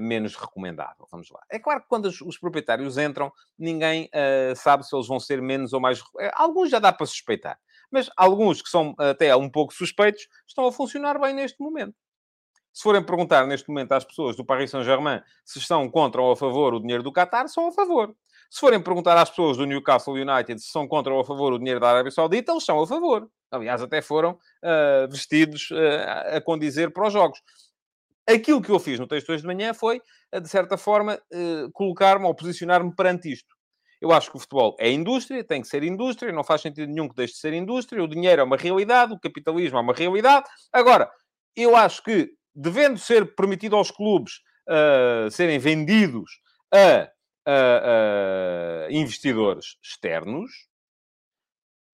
[0.00, 1.06] menos recomendável.
[1.10, 1.40] Vamos lá.
[1.50, 4.08] É claro que quando os, os proprietários entram, ninguém
[4.56, 6.02] sabe se eles vão ser menos ou mais...
[6.32, 7.58] Alguns já dá para suspeitar.
[7.90, 11.94] Mas alguns que são até um pouco suspeitos estão a funcionar bem neste momento.
[12.72, 16.36] Se forem perguntar neste momento às pessoas do Paris Saint-Germain se estão contra ou a
[16.36, 18.14] favor o dinheiro do Qatar, são a favor.
[18.50, 21.58] Se forem perguntar às pessoas do Newcastle United se são contra ou a favor o
[21.58, 23.28] dinheiro da Arábia Saudita, eles são a favor.
[23.50, 27.38] Aliás, até foram uh, vestidos uh, a condizer para os jogos.
[28.28, 30.00] Aquilo que eu fiz no texto hoje de manhã foi,
[30.34, 31.18] uh, de certa forma,
[31.72, 33.54] colocar-me ou posicionar-me perante isto.
[34.00, 37.08] Eu acho que o futebol é indústria, tem que ser indústria, não faz sentido nenhum
[37.08, 38.02] que deixe de ser indústria.
[38.02, 40.46] O dinheiro é uma realidade, o capitalismo é uma realidade.
[40.72, 41.10] Agora,
[41.54, 46.40] eu acho que devendo ser permitido aos clubes uh, serem vendidos
[46.72, 47.10] a,
[47.46, 50.50] a, a, investidores externos,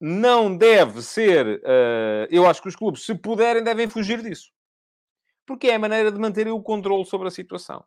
[0.01, 1.59] não deve ser.
[1.59, 4.51] Uh, eu acho que os clubes, se puderem, devem fugir disso.
[5.47, 7.85] Porque é a maneira de manterem o controle sobre a situação.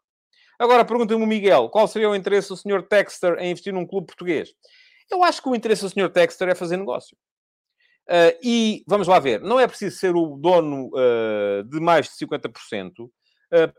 [0.60, 2.84] Agora, pergunta-me o Miguel, qual seria o interesse do Sr.
[2.88, 4.54] Texter em investir num clube português?
[5.10, 6.10] Eu acho que o interesse do Sr.
[6.10, 7.18] Texter é fazer negócio.
[8.10, 12.26] Uh, e vamos lá ver, não é preciso ser o dono uh, de mais de
[12.26, 13.10] 50% uh,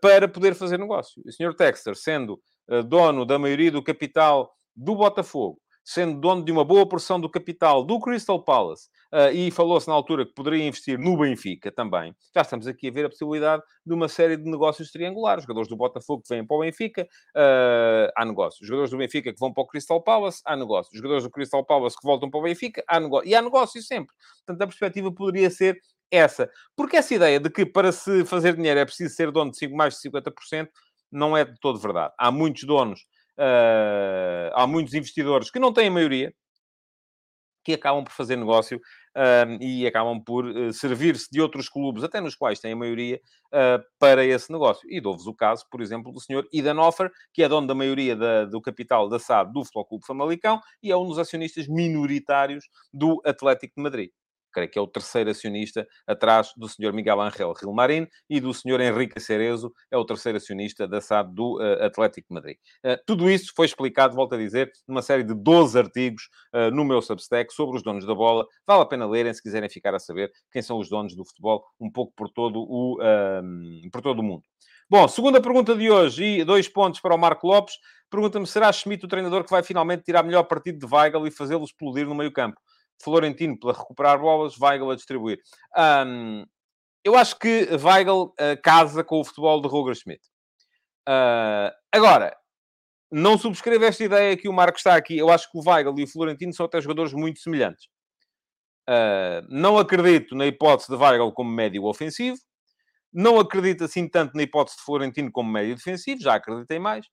[0.01, 1.23] para poder fazer negócio.
[1.25, 1.55] O Sr.
[1.55, 2.41] Texter, sendo
[2.87, 7.85] dono da maioria do capital do Botafogo, sendo dono de uma boa porção do capital
[7.85, 12.43] do Crystal Palace, uh, e falou-se na altura que poderia investir no Benfica também, já
[12.43, 15.45] estamos aqui a ver a possibilidade de uma série de negócios triangulares.
[15.45, 18.63] Jogadores do Botafogo que vêm para o Benfica, uh, há negócios.
[18.63, 20.93] Os jogadores do Benfica que vão para o Crystal Palace, há negócios.
[20.93, 23.29] Os jogadores do Crystal Palace que voltam para o Benfica, há negócio.
[23.29, 24.15] E há negócios sempre.
[24.47, 25.79] Portanto, a perspectiva poderia ser
[26.11, 26.49] essa.
[26.77, 29.75] Porque essa ideia de que para se fazer dinheiro é preciso ser dono de 5,
[29.75, 30.69] mais de 50%,
[31.11, 32.13] não é de todo verdade.
[32.19, 33.01] Há muitos donos
[33.39, 36.33] Uh, há muitos investidores que não têm maioria,
[37.65, 42.21] que acabam por fazer negócio uh, e acabam por uh, servir-se de outros clubes, até
[42.21, 44.89] nos quais têm a maioria, uh, para esse negócio.
[44.91, 48.17] E dou-vos o caso, por exemplo, do senhor Idan Offer, que é dono da maioria
[48.17, 52.65] da, do capital da SAD do Futebol Clube Famalicão e é um dos acionistas minoritários
[52.93, 54.11] do Atlético de Madrid.
[54.53, 58.81] Creio que é o terceiro acionista atrás do senhor Miguel Ángel Rilmarin e do senhor
[58.81, 62.57] Henrique Cerezo, é o terceiro acionista da SAD do uh, Atlético de Madrid.
[62.85, 66.85] Uh, tudo isso foi explicado, volto a dizer, numa série de 12 artigos uh, no
[66.85, 68.47] meu Substack sobre os donos da bola.
[68.67, 71.65] Vale a pena lerem se quiserem ficar a saber quem são os donos do futebol
[71.81, 74.43] um pouco por todo o, ehm, por todo o mundo.
[74.89, 77.75] Bom, segunda pergunta de hoje e dois pontos para o Marco Lopes.
[78.11, 81.65] Pergunta-me, será Schmidt o treinador que vai finalmente tirar melhor partido de Weigl e fazê-lo
[81.65, 82.61] explodir no meio campo?
[83.03, 85.39] Florentino para recuperar bolas, Weigl a distribuir.
[85.77, 86.45] Um,
[87.05, 90.23] eu acho que Weigl uh, casa com o futebol de Roger Schmidt.
[91.09, 92.37] Uh, agora,
[93.11, 95.19] não subscrevo esta ideia que o Marco está aqui.
[95.19, 97.87] Eu acho que o Weigl e o Florentino são até jogadores muito semelhantes.
[98.89, 102.39] Uh, não acredito na hipótese de Weigl como médio ofensivo.
[103.13, 106.23] Não acredito assim tanto na hipótese de Florentino como médio defensivo.
[106.23, 107.07] Já acreditei mais.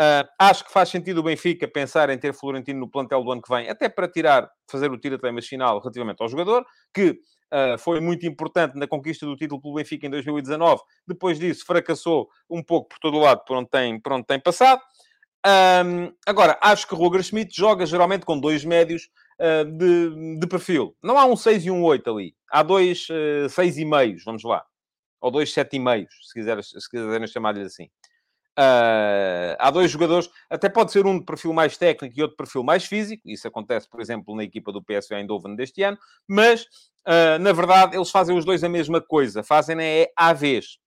[0.00, 3.42] Uh, acho que faz sentido o Benfica pensar em ter Florentino no plantel do ano
[3.42, 8.00] que vem, até para tirar, fazer o tira-temas final relativamente ao jogador, que uh, foi
[8.00, 10.80] muito importante na conquista do título pelo Benfica em 2019.
[11.06, 14.40] Depois disso, fracassou um pouco por todo o lado por onde tem, por onde tem
[14.40, 14.80] passado.
[15.46, 20.96] Um, agora, acho que Roger Schmidt joga geralmente com dois médios uh, de, de, perfil.
[21.02, 22.34] Não há um 6 e um 8 ali.
[22.50, 24.64] Há dois uh, 6 e meios, vamos lá.
[25.20, 27.90] Ou dois 7 e meios, se, quiser, se quiserem chamar-lhe assim.
[28.60, 32.42] Uh, há dois jogadores, até pode ser um de perfil mais técnico e outro de
[32.42, 33.22] perfil mais físico.
[33.24, 35.96] Isso acontece, por exemplo, na equipa do PSV Eindhoven deste ano.
[36.28, 36.64] Mas,
[37.06, 39.42] uh, na verdade, eles fazem os dois a mesma coisa.
[39.42, 40.78] Fazem é à vez.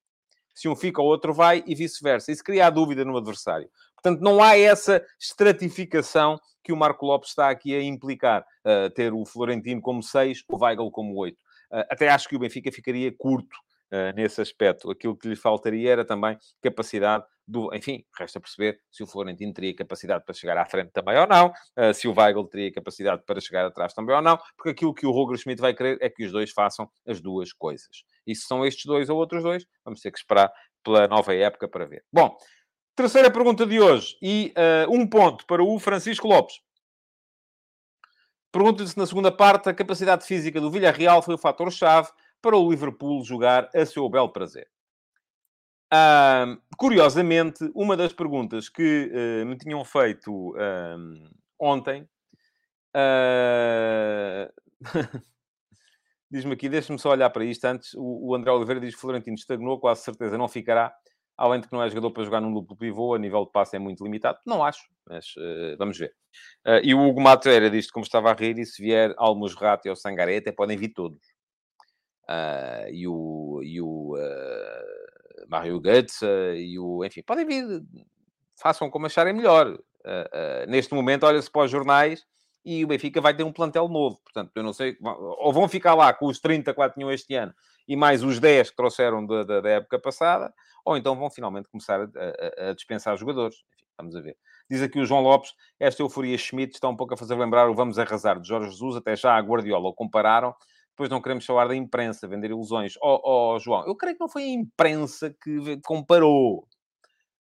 [0.53, 2.31] Se um fica, o outro vai e vice-versa.
[2.31, 3.67] Isso cria a dúvida no adversário.
[3.95, 8.45] Portanto, não há essa estratificação que o Marco Lopes está aqui a implicar.
[8.63, 11.35] Uh, ter o Florentino como 6, o Weigl como 8.
[11.89, 13.57] até acho que o Benfica ficaria curto
[14.15, 14.89] nesse aspecto.
[14.89, 17.73] Aquilo que lhe faltaria era também capacidade do...
[17.73, 21.47] Enfim, resta perceber se o Florentino teria capacidade para chegar à frente também ou não,
[21.47, 25.05] uh, se o Weigl teria capacidade para chegar atrás também ou não, porque aquilo que
[25.05, 28.03] o Roger Schmidt vai querer é que os dois façam as duas coisas.
[28.25, 30.51] E se são estes dois ou outros dois, vamos ter que esperar
[30.83, 32.03] pela nova época para ver.
[32.11, 32.35] Bom,
[32.95, 36.55] terceira pergunta de hoje, e uh, um ponto para o Francisco Lopes.
[38.51, 42.09] Pergunta-se na segunda parte, a capacidade física do Villarreal foi o fator-chave
[42.43, 44.67] para o Liverpool jogar a seu bel prazer.
[45.91, 51.29] Uh, curiosamente, uma das perguntas que uh, me tinham feito uh,
[51.59, 52.07] ontem
[52.93, 54.51] ah,
[56.29, 57.93] diz-me aqui, deixa-me só olhar para isto antes.
[57.95, 60.93] O, o, André Oliveira diz que Florentino estagnou, quase certeza não ficará,
[61.35, 63.75] além de que não é jogador para jogar num duplo pivô, a nível de passe
[63.75, 64.37] é muito limitado.
[64.45, 66.13] Não acho, mas uh, vamos ver.
[66.65, 69.87] Uh, e o Hugo Mateira diz como estava a rir, e se vier Almos Rato
[69.87, 71.32] e ao Sangaré, até podem vir todos.
[72.23, 74.15] Uh, e o, e o
[75.47, 77.03] Mario Götze e o...
[77.03, 77.83] Enfim, podem vir,
[78.55, 79.67] façam como acharem melhor.
[79.67, 82.25] Uh, uh, neste momento, olha-se para os jornais
[82.65, 84.19] e o Benfica vai ter um plantel novo.
[84.23, 84.97] Portanto, eu não sei...
[85.01, 87.53] Ou vão ficar lá com os 30 que tinham este ano
[87.87, 90.53] e mais os 10 que trouxeram da, da, da época passada,
[90.85, 93.57] ou então vão finalmente começar a, a, a dispensar jogadores.
[93.73, 94.37] Enfim, vamos a ver.
[94.69, 97.75] Diz aqui o João Lopes, esta euforia Schmidt está um pouco a fazer lembrar o
[97.75, 100.55] Vamos Arrasar de Jorge Jesus, até já a Guardiola o compararam,
[100.93, 102.93] depois não queremos falar da imprensa, vender ilusões.
[103.01, 106.67] Ó oh, oh, João, eu creio que não foi a imprensa que comparou.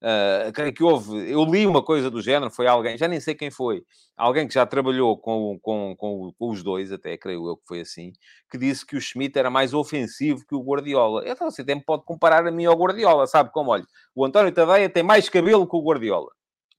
[0.01, 1.31] Uh, creio que houve.
[1.31, 3.85] Eu li uma coisa do género, foi alguém, já nem sei quem foi,
[4.17, 7.79] alguém que já trabalhou com, com, com, com, os dois, até creio eu que foi
[7.79, 8.11] assim,
[8.51, 11.23] que disse que o Schmidt era mais ofensivo que o Guardiola.
[11.25, 13.71] Então você tem, pode comparar a mim ao Guardiola, sabe como?
[13.71, 16.31] Olha, o António Tadeia tem mais cabelo que o Guardiola.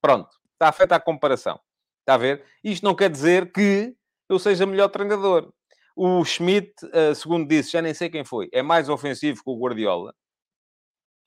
[0.03, 1.59] Pronto, está feita a comparação.
[2.01, 2.45] Está a ver?
[2.63, 3.97] Isto não quer dizer que
[4.29, 5.51] eu seja melhor treinador.
[5.97, 9.59] O Schmidt, uh, segundo disse, já nem sei quem foi, é mais ofensivo que o
[9.59, 10.15] Guardiola.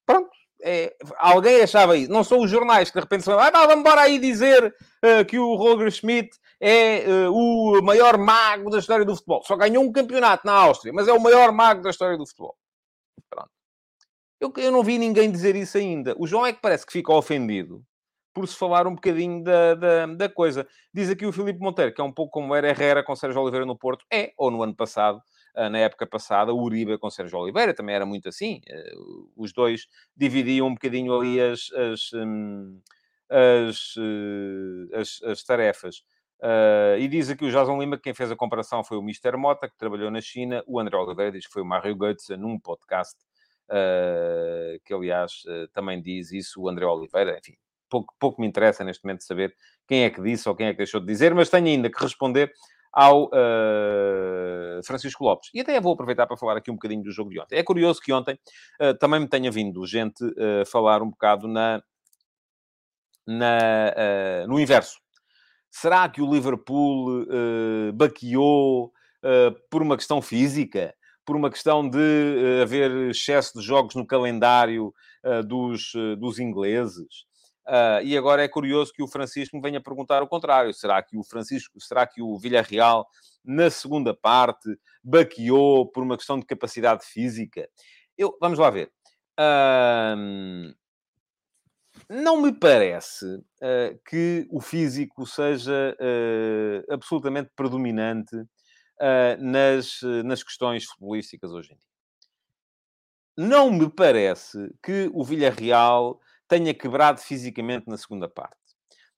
[0.05, 0.29] Pronto.
[0.61, 2.11] É, alguém achava isso.
[2.11, 5.37] Não são os jornais que de repente falam, ah, vamos embora aí dizer uh, que
[5.37, 9.43] o Roger Schmidt é uh, o maior mago da história do futebol.
[9.43, 12.57] Só ganhou um campeonato na Áustria, mas é o maior mago da história do futebol.
[13.29, 13.51] Pronto.
[14.39, 16.15] Eu, eu não vi ninguém dizer isso ainda.
[16.17, 17.83] O João é que parece que fica ofendido
[18.37, 20.67] por se falar um bocadinho da, da, da, coisa.
[20.93, 23.65] Diz aqui o Filipe Monteiro, que é um pouco como era Herrera com Sérgio Oliveira
[23.65, 24.05] no Porto.
[24.13, 25.19] É, ou no ano passado,
[25.55, 28.61] ah, na época passada, o Uribe com Sérgio Oliveira também era muito assim.
[28.69, 28.75] Ah,
[29.35, 32.79] os dois dividiam um bocadinho ali as, as, hum,
[33.31, 33.69] ah,
[34.93, 36.03] as, as tarefas.
[36.39, 39.35] Uh, e diz aqui o Jason Lima que quem fez a comparação foi o Mr.
[39.35, 40.63] Mota, que trabalhou na China.
[40.67, 43.15] O André Oliveira diz que foi o Mario Götze num podcast,
[44.85, 47.35] que aliás uh, também diz isso o André Oliveira.
[47.39, 47.57] Enfim,
[47.89, 49.55] pouco, pouco me interessa neste momento saber
[49.87, 52.01] quem é que disse ou quem é que deixou de dizer, mas tenho ainda que
[52.01, 52.51] responder
[52.97, 55.51] ao uh, Francisco Lopes.
[55.53, 57.55] E até vou aproveitar para falar aqui um bocadinho do jogo de ontem.
[57.55, 58.39] É curioso que ontem
[58.81, 61.81] uh, também me tenha vindo gente uh, falar um bocado na,
[63.27, 64.99] na no inverso.
[65.69, 67.27] Será que o Liverpool
[67.93, 68.91] baqueou
[69.69, 70.95] por uma questão física,
[71.25, 74.93] por uma questão de haver excesso de jogos no calendário
[75.45, 77.26] dos, dos ingleses.
[77.67, 80.73] Uh, e agora é curioso que o Francisco me venha perguntar o contrário.
[80.73, 83.05] Será que o Francisco, será que o Villarreal,
[83.43, 87.69] na segunda parte, baqueou por uma questão de capacidade física?
[88.17, 88.89] Eu, vamos lá ver.
[89.37, 90.73] Uh,
[92.09, 95.97] não me parece uh, que o físico seja
[96.89, 98.35] absolutamente predominante
[99.39, 101.87] nas, nas questões futebolísticas hoje em dia.
[103.37, 108.55] Não me parece que o Villarreal tenha quebrado fisicamente na segunda parte.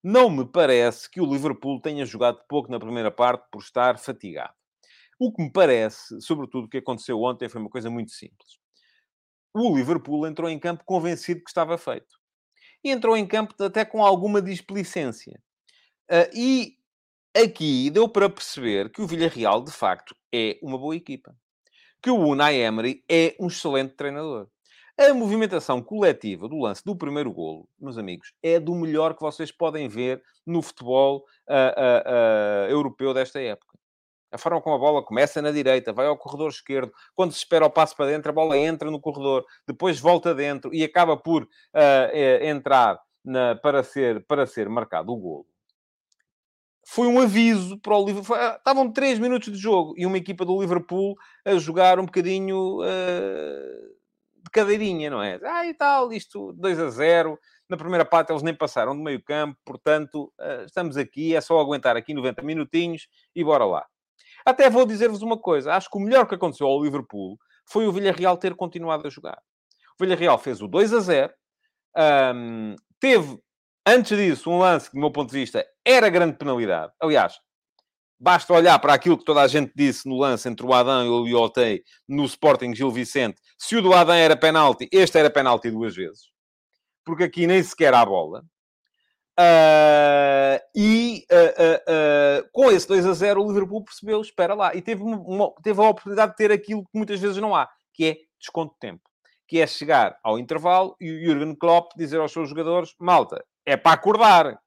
[0.04, 4.54] Não me parece que o Liverpool tenha jogado pouco na primeira parte por estar fatigado.
[5.20, 8.58] O que me parece, sobretudo, o que aconteceu ontem foi uma coisa muito simples.
[9.54, 12.18] O Liverpool entrou em campo convencido que estava feito.
[12.82, 15.42] E entrou em campo até com alguma displicência.
[16.10, 16.78] Uh, e
[17.36, 21.36] aqui deu para perceber que o Villarreal, de facto, é uma boa equipa.
[22.02, 24.48] Que o Unai Emery é um excelente treinador.
[25.00, 29.50] A movimentação coletiva do lance do primeiro golo, meus amigos, é do melhor que vocês
[29.50, 33.80] podem ver no futebol uh, uh, uh, europeu desta época.
[34.30, 37.66] A forma como a bola começa na direita, vai ao corredor esquerdo, quando se espera
[37.66, 41.48] o passo para dentro, a bola entra no corredor, depois volta dentro e acaba por
[41.74, 45.46] eh, entrar na, para, ser, para ser marcado o golo.
[46.86, 48.36] Foi um aviso para o Liverpool.
[48.36, 52.80] Estavam três minutos de jogo e uma equipa do Liverpool a jogar um bocadinho
[54.50, 55.40] de cadeirinha, não é?
[55.44, 57.40] Ah, e tal, isto 2 a 0.
[57.70, 61.60] Na primeira parte eles nem passaram do meio campo, portanto, eh, estamos aqui, é só
[61.60, 63.86] aguentar aqui 90 minutinhos e bora lá.
[64.44, 67.92] Até vou dizer-vos uma coisa, acho que o melhor que aconteceu ao Liverpool foi o
[67.92, 69.40] Villarreal ter continuado a jogar.
[70.00, 71.34] O Villarreal fez o 2 a 0,
[72.36, 73.40] um, teve,
[73.86, 76.92] antes disso, um lance que, do meu ponto de vista, era grande penalidade.
[77.00, 77.40] Aliás,
[78.20, 81.10] Basta olhar para aquilo que toda a gente disse no lance entre o Adão e
[81.10, 83.40] o Liotei no Sporting Gil Vicente.
[83.58, 86.24] Se o do Adão era penalti, este era penalti duas vezes.
[87.06, 88.44] Porque aqui nem sequer há bola.
[89.40, 94.76] Uh, e uh, uh, com esse 2 a 0 o Liverpool percebeu, espera lá.
[94.76, 98.06] E teve, uma, teve a oportunidade de ter aquilo que muitas vezes não há, que
[98.06, 99.02] é desconto de tempo.
[99.48, 103.78] Que é chegar ao intervalo e o Jurgen Klopp dizer aos seus jogadores, malta, é
[103.78, 104.60] para acordar.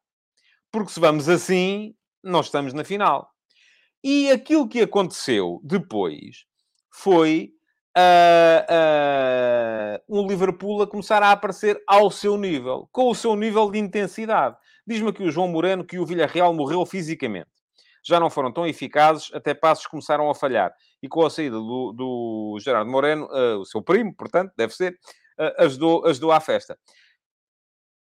[0.70, 3.30] Porque se vamos assim, nós estamos na final.
[4.02, 6.44] E aquilo que aconteceu depois
[6.90, 7.52] foi
[7.96, 8.62] uh,
[10.08, 14.56] uh, Liverpool a começar a aparecer ao seu nível, com o seu nível de intensidade.
[14.86, 17.48] Diz-me aqui o João Moreno que o Villarreal morreu fisicamente.
[18.04, 20.74] Já não foram tão eficazes, até passos começaram a falhar.
[21.00, 24.98] E com a saída do, do Gerardo Moreno, uh, o seu primo, portanto, deve ser,
[25.58, 26.76] ajudou, ajudou à festa.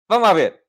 [0.07, 0.61] Vamos lá ver.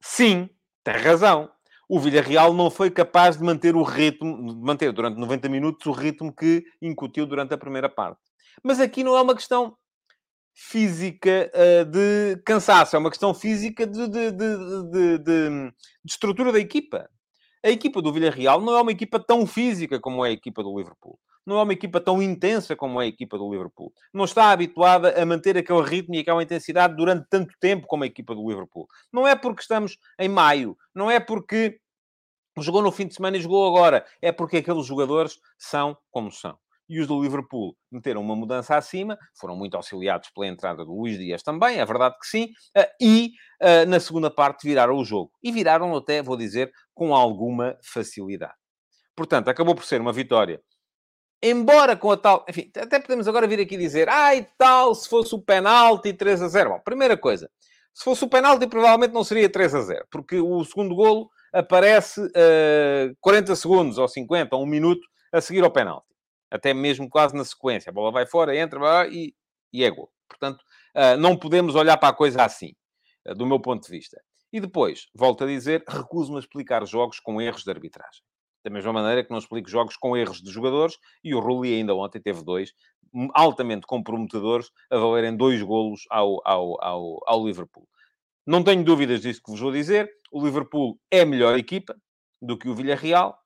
[0.00, 0.50] Sim,
[0.82, 1.53] tem razão
[1.88, 5.92] o Villarreal não foi capaz de manter o ritmo, de manter durante 90 minutos o
[5.92, 8.20] ritmo que incutiu durante a primeira parte.
[8.62, 9.76] Mas aqui não é uma questão
[10.54, 15.72] física uh, de cansaço, é uma questão física de, de, de, de,
[16.04, 17.08] estrutura da equipa.
[17.64, 20.76] A equipa do Villarreal não é uma equipa tão física como é a equipa do
[20.76, 21.18] Liverpool.
[21.46, 23.92] Não é uma equipa tão intensa como é a equipa do Liverpool.
[24.12, 28.06] Não está habituada a manter aquele ritmo e aquela intensidade durante tanto tempo como a
[28.06, 28.86] equipa do Liverpool.
[29.12, 31.78] Não é porque estamos em maio, não é porque
[32.58, 34.06] jogou no fim de semana e jogou agora.
[34.22, 36.56] É porque aqueles jogadores são como são.
[36.88, 41.16] E os do Liverpool meteram uma mudança acima, foram muito auxiliados pela entrada do Luís
[41.16, 45.32] Dias também, é verdade que sim, eh, e eh, na segunda parte viraram o jogo.
[45.42, 48.52] E viraram até, vou dizer, com alguma facilidade.
[49.16, 50.60] Portanto, acabou por ser uma vitória.
[51.46, 52.42] Embora com a tal...
[52.48, 56.48] Enfim, até podemos agora vir aqui dizer ai, tal, se fosse o penalti 3 a
[56.48, 56.70] 0.
[56.70, 57.50] Bom, primeira coisa,
[57.92, 62.18] se fosse o penalti provavelmente não seria 3 a 0, porque o segundo golo aparece
[62.18, 66.06] uh, eh, 40 segundos ou 50 ou um minuto a seguir ao penalti.
[66.50, 67.90] Até mesmo quase na sequência.
[67.90, 69.34] A bola vai fora, entra vai, e,
[69.70, 70.10] e é gol.
[70.26, 70.62] Portanto,
[70.96, 72.72] uh, não podemos olhar para a coisa assim,
[73.28, 74.18] uh, do meu ponto de vista.
[74.50, 78.22] E depois, volto a dizer, recuso-me a explicar jogos com erros de arbitragem.
[78.64, 81.94] Da mesma maneira que não explico jogos com erros de jogadores, e o Rulli ainda
[81.94, 82.72] ontem teve dois,
[83.34, 87.86] altamente comprometedores, a valerem dois golos ao, ao, ao, ao Liverpool.
[88.46, 90.10] Não tenho dúvidas disso que vos vou dizer.
[90.32, 91.94] O Liverpool é melhor equipa
[92.40, 93.38] do que o Villarreal.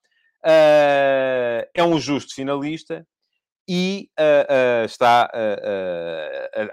[0.43, 3.05] Uh, é um justo finalista
[3.69, 5.29] e uh, uh, está.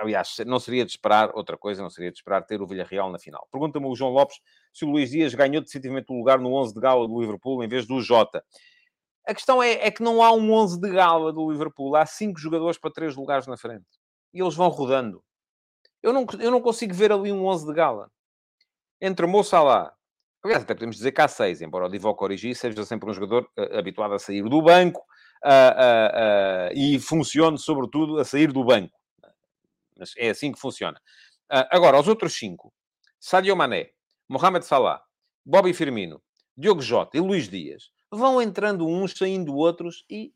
[0.00, 3.18] aliás, não seria de esperar outra coisa, não seria de esperar ter o Villarreal na
[3.18, 3.46] final.
[3.52, 4.38] Pergunta-me o João Lopes
[4.72, 7.68] se o Luís Dias ganhou definitivamente o lugar no 11 de gala do Liverpool em
[7.68, 8.42] vez do Jota.
[9.28, 11.96] A questão é, é, que não há um 11 de gala do Liverpool.
[11.96, 13.84] Há cinco jogadores para três lugares na frente.
[14.32, 15.22] E eles vão rodando.
[16.02, 18.08] Eu não, eu não consigo ver ali um 11 de gala
[19.00, 19.92] entre Mo Salah,
[20.42, 23.48] aliás, até podemos dizer que há seis, embora o Divock Origi seja sempre um jogador
[23.58, 25.02] uh, habituado a sair do banco,
[25.44, 28.98] uh, e funcione, sobretudo, a sair do banco.
[29.98, 31.00] Mas é assim que funciona.
[31.48, 32.72] agora, os outros cinco,
[33.18, 33.90] Sadio Mané,
[34.28, 35.02] Mohamed Salah,
[35.44, 36.20] Bobby Firmino,
[36.56, 40.32] Diogo Jota e Luís Dias, vão entrando uns, saindo outros e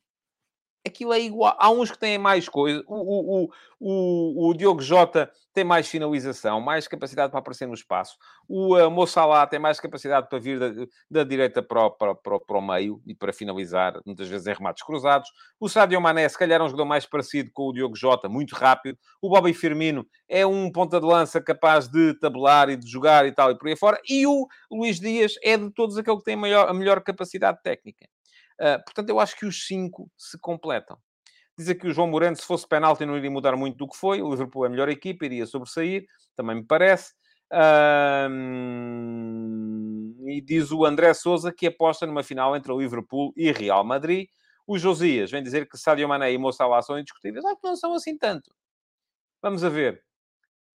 [0.86, 1.54] aquilo é igual.
[1.58, 2.82] Há uns que têm mais coisa.
[2.86, 8.16] O, o, o, o, Diogo Jota tem mais finalização, mais capacidade para aparecer no espaço.
[8.48, 12.40] O uh, Moçalá tem mais capacidade para vir da, da direita para o, para, para,
[12.40, 15.30] para, o meio e para finalizar, muitas vezes em remates cruzados.
[15.58, 18.54] O Sadio Mané, se calhar, é um jogador mais parecido com o Diogo Jota, muito
[18.54, 18.98] rápido.
[19.20, 23.32] O Bobby Firmino é um ponta de lança capaz de tabelar e de jogar e
[23.32, 24.00] tal, e por aí fora.
[24.08, 28.06] E o Luís Dias é de todos aquele que tem maior, a melhor capacidade técnica.
[28.60, 30.98] Uh, portanto, eu acho que os cinco se completam.
[31.56, 34.22] Diz aqui o João Moreno, se fosse penalti não iria mudar muito do que foi.
[34.22, 36.06] O Liverpool é a melhor equipa, iria sobressair.
[36.36, 37.12] Também me parece.
[40.26, 44.28] E diz o André Souza que aposta numa final entre o Liverpool e Real Madrid.
[44.66, 47.44] O Josias vem dizer que Sadio Mané e Mo Salah são indiscutíveis.
[47.44, 48.54] Acho que não são assim tanto.
[49.42, 50.02] Vamos a ver.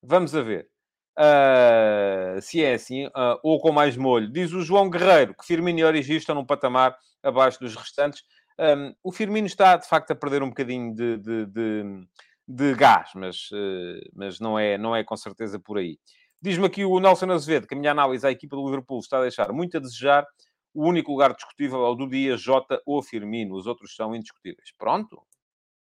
[0.03, 0.69] Vamos a ver.
[1.17, 4.29] Uh, se é assim, uh, ou com mais molho.
[4.29, 8.23] Diz o João Guerreiro que Firmino e Origi estão num patamar abaixo dos restantes.
[8.59, 12.07] Um, o Firmino está, de facto, a perder um bocadinho de, de, de,
[12.47, 15.99] de gás, mas, uh, mas não, é, não é com certeza por aí.
[16.41, 19.21] Diz-me aqui o Nelson Azevedo que a minha análise à equipa do Liverpool está a
[19.21, 20.25] deixar muito a desejar.
[20.73, 23.55] O único lugar discutível é o do dia Jota ou Firmino.
[23.55, 24.71] Os outros são indiscutíveis.
[24.77, 25.21] Pronto.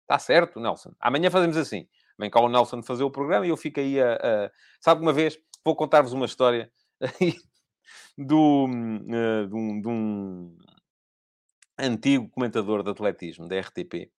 [0.01, 0.93] Está certo, Nelson.
[0.99, 1.87] Amanhã fazemos assim.
[2.19, 4.15] Vem cá o Nelson fazer o programa e eu fico aí a...
[4.15, 4.51] a...
[4.81, 6.71] Sabe, uma vez, vou contar-vos uma história
[8.17, 10.57] do, uh, de, um, de um
[11.81, 14.11] antigo comentador de atletismo da RTP,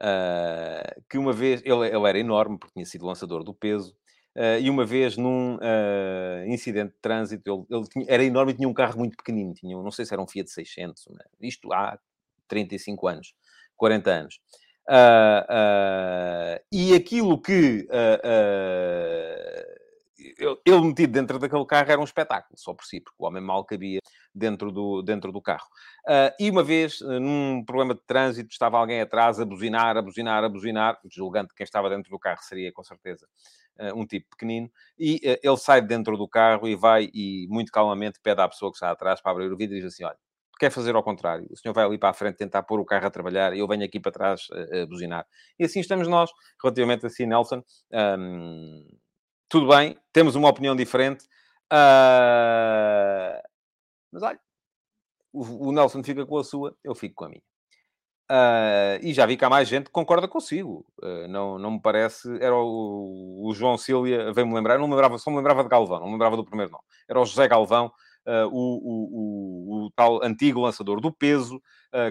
[0.00, 3.94] uh, ah, que uma vez, ele, ele, era enorme, porque tinha sido lançador do peso,
[4.36, 8.56] uh, e uma vez num uh, incidente de trânsito, ele, ele tinha, era enorme e
[8.56, 11.24] tinha um carro muito pequenino, tinha, não sei se era um Fiat 600, né?
[11.40, 11.98] isto há
[12.48, 13.34] 35 anos,
[13.76, 14.40] 40 anos.
[16.72, 17.86] e aquilo que
[20.64, 23.64] ele metido dentro daquele carro era um espetáculo, só por si, porque o homem mal
[23.64, 24.00] cabia
[24.34, 25.66] dentro do, dentro do carro.
[26.06, 30.02] Uh, e uma vez, ah, num problema de trânsito, estava alguém atrás a buzinar, a
[30.02, 33.26] buzinar, a buzinar, julgando que quem estava dentro do carro seria, com certeza,
[33.78, 37.70] uh, um tipo pequenino, e uh, ele sai dentro do carro e vai, e muito
[37.70, 40.18] calmamente pede à pessoa que está atrás para abrir o vidro e diz assim, olha,
[40.58, 41.46] quer fazer ao contrário.
[41.50, 43.84] O senhor vai ali para a frente tentar pôr o carro a trabalhar eu venho
[43.84, 45.26] aqui para trás a, a buzinar.
[45.58, 46.30] E assim estamos nós,
[46.62, 47.62] relativamente a si, Nelson.
[47.92, 48.86] Um,
[49.48, 51.24] tudo bem, temos uma opinião diferente.
[51.72, 53.40] Uh...
[54.12, 54.40] Mas olha,
[55.32, 57.42] o, Nelson fica com a sua, eu fico com a minha.
[58.30, 60.86] Uh, e já vi que há mais gente que concorda consigo.
[61.02, 62.28] Uh, não, não me parece.
[62.40, 66.00] Era o, o João Cília, veio-me lembrar, não me lembrava, só me lembrava de Galvão,
[66.00, 66.84] não me lembrava do primeiro nome.
[67.08, 67.92] Era o José Galvão,
[68.50, 71.60] o, o, o, tal antigo lançador do peso,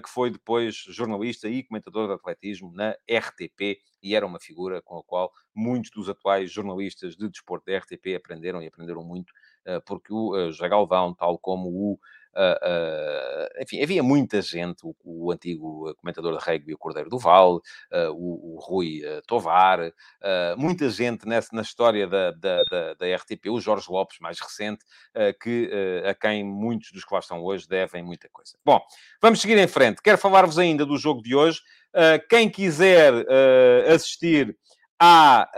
[0.04, 4.98] que foi depois jornalista e comentador de atletismo na RTP e era uma figura com
[4.98, 9.34] a qual muitos dos atuais jornalistas de desporto da RTP aprenderam e aprenderam muito,
[9.86, 12.00] porque o José Galvão, tal como o
[12.36, 17.58] Uh, enfim, havia muita gente, o, o, antigo comentador de rugby, o Cordeiro do Val,
[17.58, 19.92] uh, o, o, Rui Tovar,
[20.58, 24.84] muita gente nessa, na história da, da, da, da, RTP, o Jorge Lopes, mais recente,
[25.42, 25.70] que,
[26.06, 28.58] a quem muitos dos que lá estão hoje devem muita coisa.
[28.66, 28.80] Bom,
[29.22, 30.02] vamos seguir em frente.
[30.02, 31.62] Quero falar-vos ainda do jogo de hoje.
[32.30, 33.14] quem quiser
[33.94, 34.58] assistir
[35.00, 35.50] à.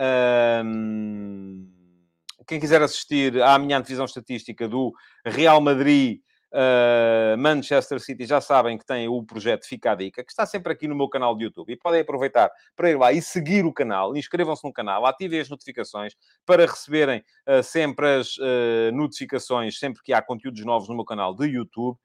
[2.48, 4.94] quem quiser assistir à minha antevisão estatística do
[5.26, 6.20] Real Madrid
[6.52, 10.72] Uh, Manchester City já sabem que tem o projeto Fica a Dica, que está sempre
[10.72, 11.72] aqui no meu canal de YouTube.
[11.72, 15.50] E podem aproveitar para ir lá e seguir o canal, inscrevam-se no canal, ativem as
[15.50, 16.14] notificações
[16.46, 21.36] para receberem uh, sempre as uh, notificações, sempre que há conteúdos novos no meu canal
[21.36, 21.98] de YouTube.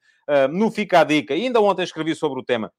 [0.51, 2.71] no Fica a Dica, e ainda ontem escrevi sobre o tema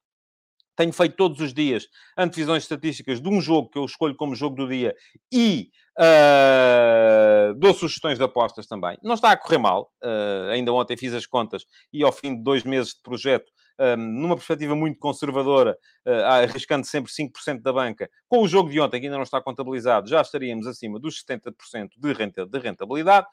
[0.83, 1.87] tenho feito todos os dias
[2.18, 4.93] antevisões estatísticas de um jogo que eu escolho como jogo do dia
[5.33, 8.99] e uh, dou sugestões de apostas também.
[9.01, 9.93] Não está a correr mal.
[10.03, 13.85] Uh, ainda ontem fiz as contas e ao fim de dois meses de projeto, um,
[13.85, 16.11] ah, numa perspectiva muito conservadora, uh,
[16.51, 20.09] arriscando sempre 5% da banca, com o jogo de ontem, que ainda não está contabilizado,
[20.09, 23.26] já estaríamos acima dos 70% de, renta, de rentabilidade.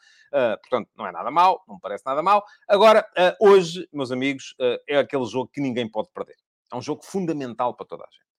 [0.61, 2.43] portanto, não é nada mal, não me parece nada mal.
[2.67, 3.03] Agora,
[3.41, 4.55] hoje, meus amigos,
[4.87, 6.35] é aquele jogo que ninguém pode perder.
[6.71, 8.29] É um jogo fundamental para toda a gente.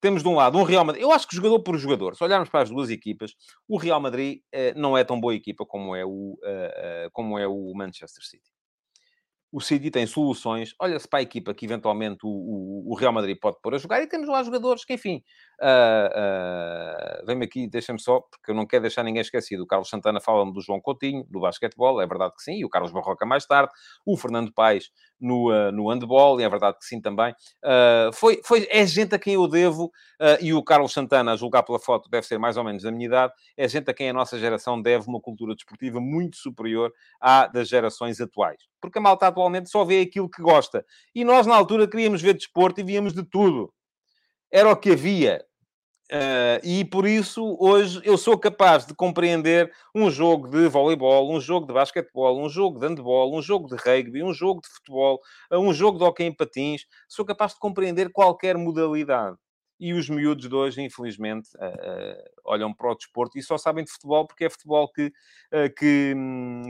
[0.00, 1.02] Temos de um lado um Real Madrid.
[1.02, 3.34] Eu acho que jogador por jogador, se olharmos para as duas equipas,
[3.68, 7.38] o Real Madrid eh, não é tão boa equipa como é o, uh, uh, como
[7.38, 8.52] é o Manchester City
[9.52, 10.74] o City tem soluções.
[10.80, 14.02] Olha-se para a equipa que eventualmente o, o, o, Real Madrid pode pôr a jogar
[14.02, 15.22] e temos lá jogadores que, enfim,
[15.62, 19.62] uh, uh, vem-me aqui, deixa-me só, porque eu não quero deixar ninguém esquecido.
[19.62, 22.68] O Carlos Santana fala-me do João Coutinho, do basquetebol, é verdade que sim, e o
[22.68, 23.72] Carlos Barroca mais tarde,
[24.04, 24.90] o Fernando Paes
[25.20, 27.34] no, uh, no handball, e é verdade que sim também.
[28.14, 29.90] Foi, foi, é gente a quem eu devo,
[30.40, 33.06] e o Carlos Santana, a julgar pela foto, deve ser mais ou menos da minha
[33.06, 37.46] idade, é gente a quem a nossa geração deve uma cultura desportiva muito superior à
[37.46, 38.60] das gerações atuais.
[38.80, 40.84] Porque a malta atualmente só vê aquilo que gosta.
[41.14, 43.72] E nós, na altura, queríamos ver desporto e víamos de tudo.
[44.50, 45.44] Era o que havia.
[46.12, 51.40] Uh, e por isso, hoje, eu sou capaz de compreender um jogo de voleibol, um
[51.40, 55.18] jogo de basquetebol, um jogo de handball, um jogo de rugby, um jogo de futebol,
[55.50, 56.84] um jogo de hockey em patins.
[57.08, 59.38] Sou capaz de compreender qualquer modalidade.
[59.80, 63.82] E os miúdos de hoje, infelizmente, uh, uh, olham para o desporto e só sabem
[63.82, 65.10] de futebol porque é futebol que,
[65.78, 66.14] que,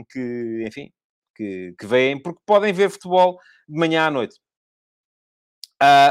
[0.09, 0.89] que enfim,
[1.35, 3.37] que, que veem, porque podem ver futebol
[3.67, 4.39] de manhã à noite.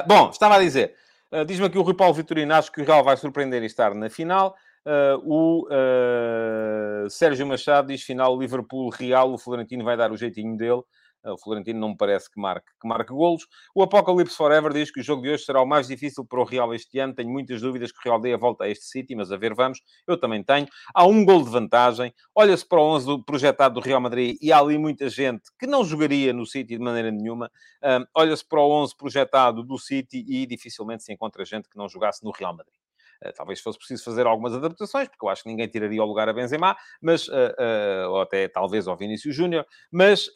[0.07, 0.95] bom, estava a dizer...
[1.33, 3.95] Uh, Diz-me aqui o Rui Paulo Vitorino, acho que o Real vai surpreender e estar
[3.95, 4.55] na final.
[4.85, 10.83] Uh, o uh, Sérgio Machado diz final Liverpool-Real, o Florentino vai dar o jeitinho dele.
[11.25, 13.47] O Florentino não me parece que marque, que marque golos.
[13.75, 16.45] O Apocalipse Forever diz que o jogo de hoje será o mais difícil para o
[16.45, 17.15] Real este ano.
[17.15, 19.55] Tenho muitas dúvidas que o Real dê a volta a este City, mas a ver,
[19.55, 19.81] vamos.
[20.07, 20.67] Eu também tenho.
[20.95, 22.13] Há um gol de vantagem.
[22.35, 25.85] Olha-se para o 11 projetado do Real Madrid e há ali muita gente que não
[25.85, 27.51] jogaria no City de maneira nenhuma.
[27.83, 31.89] Um, Olha-se para o 11 projetado do City e dificilmente se encontra gente que não
[31.89, 32.82] jogasse no Real Madrid.
[33.23, 36.29] Eh, talvez fosse preciso fazer algumas adaptações, porque eu acho que ninguém tiraria o lugar
[36.29, 40.31] a Benzema, mas, eh, eh, ou até talvez ao Vinícius Júnior, mas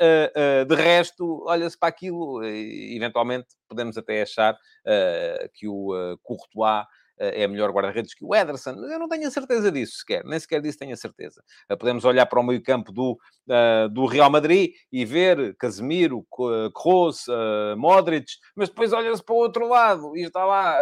[0.69, 4.57] de resto, olha-se para aquilo, eventualmente podemos até achar
[5.55, 6.87] que o Courtois eh,
[7.19, 8.73] é melhor guarda-redes que o Ederson.
[8.73, 11.43] Eu não tenho a certeza disso sequer, nem sequer disso tenho a certeza.
[11.69, 13.13] Eh, podemos olhar para o meio-campo do,
[13.49, 16.27] uh, do Real Madrid e ver Casemiro,
[16.75, 17.27] Kroos,
[17.77, 20.77] Modric, mas depois olha-se para o outro lado e está lá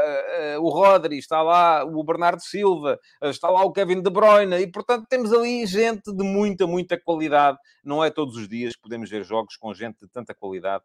[0.61, 5.07] o Rodri, está lá o Bernardo Silva, está lá o Kevin De Bruyne e, portanto,
[5.09, 7.59] temos ali gente de muita, muita qualidade.
[7.83, 10.83] Não é todos os dias que podemos ver jogos com gente de tanta qualidade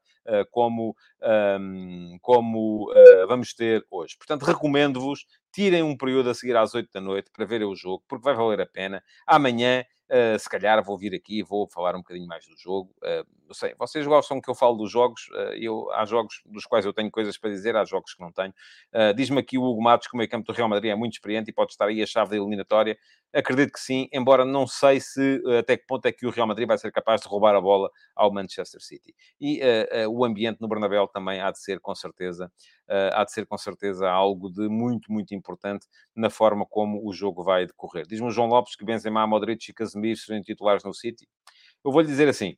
[0.52, 2.91] como, ehm, como
[3.28, 4.16] vamos ter hoje.
[4.18, 8.04] Portanto, recomendo-vos tirem um período a seguir às 8 da noite para verem o jogo,
[8.08, 9.04] porque vai valer a pena.
[9.26, 12.93] Amanhã, uh, se calhar, vou vir aqui e vou falar um bocadinho mais do jogo.
[12.97, 15.28] Uh, não sei, vocês gostam que eu falo dos jogos?
[15.30, 18.32] Uh, eu, há jogos dos quais eu tenho coisas para dizer, há jogos que não
[18.32, 18.54] tenho.
[19.16, 21.50] Diz-me aqui o Hugo Matos que o meio campo do Real Madrid é muito experiente
[21.50, 22.97] e pode estar aí a chave da eliminatória.
[23.34, 26.67] Acredito que sim, embora não sei se até que ponto é que o Real Madrid
[26.67, 29.15] vai ser capaz de roubar a bola ao Manchester City.
[29.39, 29.61] E
[30.09, 32.51] o ambiente no Bernabéu também há de ser, com certeza,
[32.89, 37.13] uh, há de ser com certeza algo de muito, muito importante na forma como o
[37.13, 38.07] jogo vai decorrer.
[38.07, 41.27] Diz-me o João Lopes que Benzema, Modric e Casemiro serão titulares no City.
[41.86, 42.57] Eu vou-lhe dizer assim,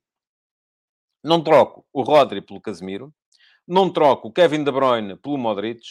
[1.23, 3.13] não troco o Rodri pelo Casemiro,
[3.67, 5.81] não troco o Kevin De Bruyne pelo Modric,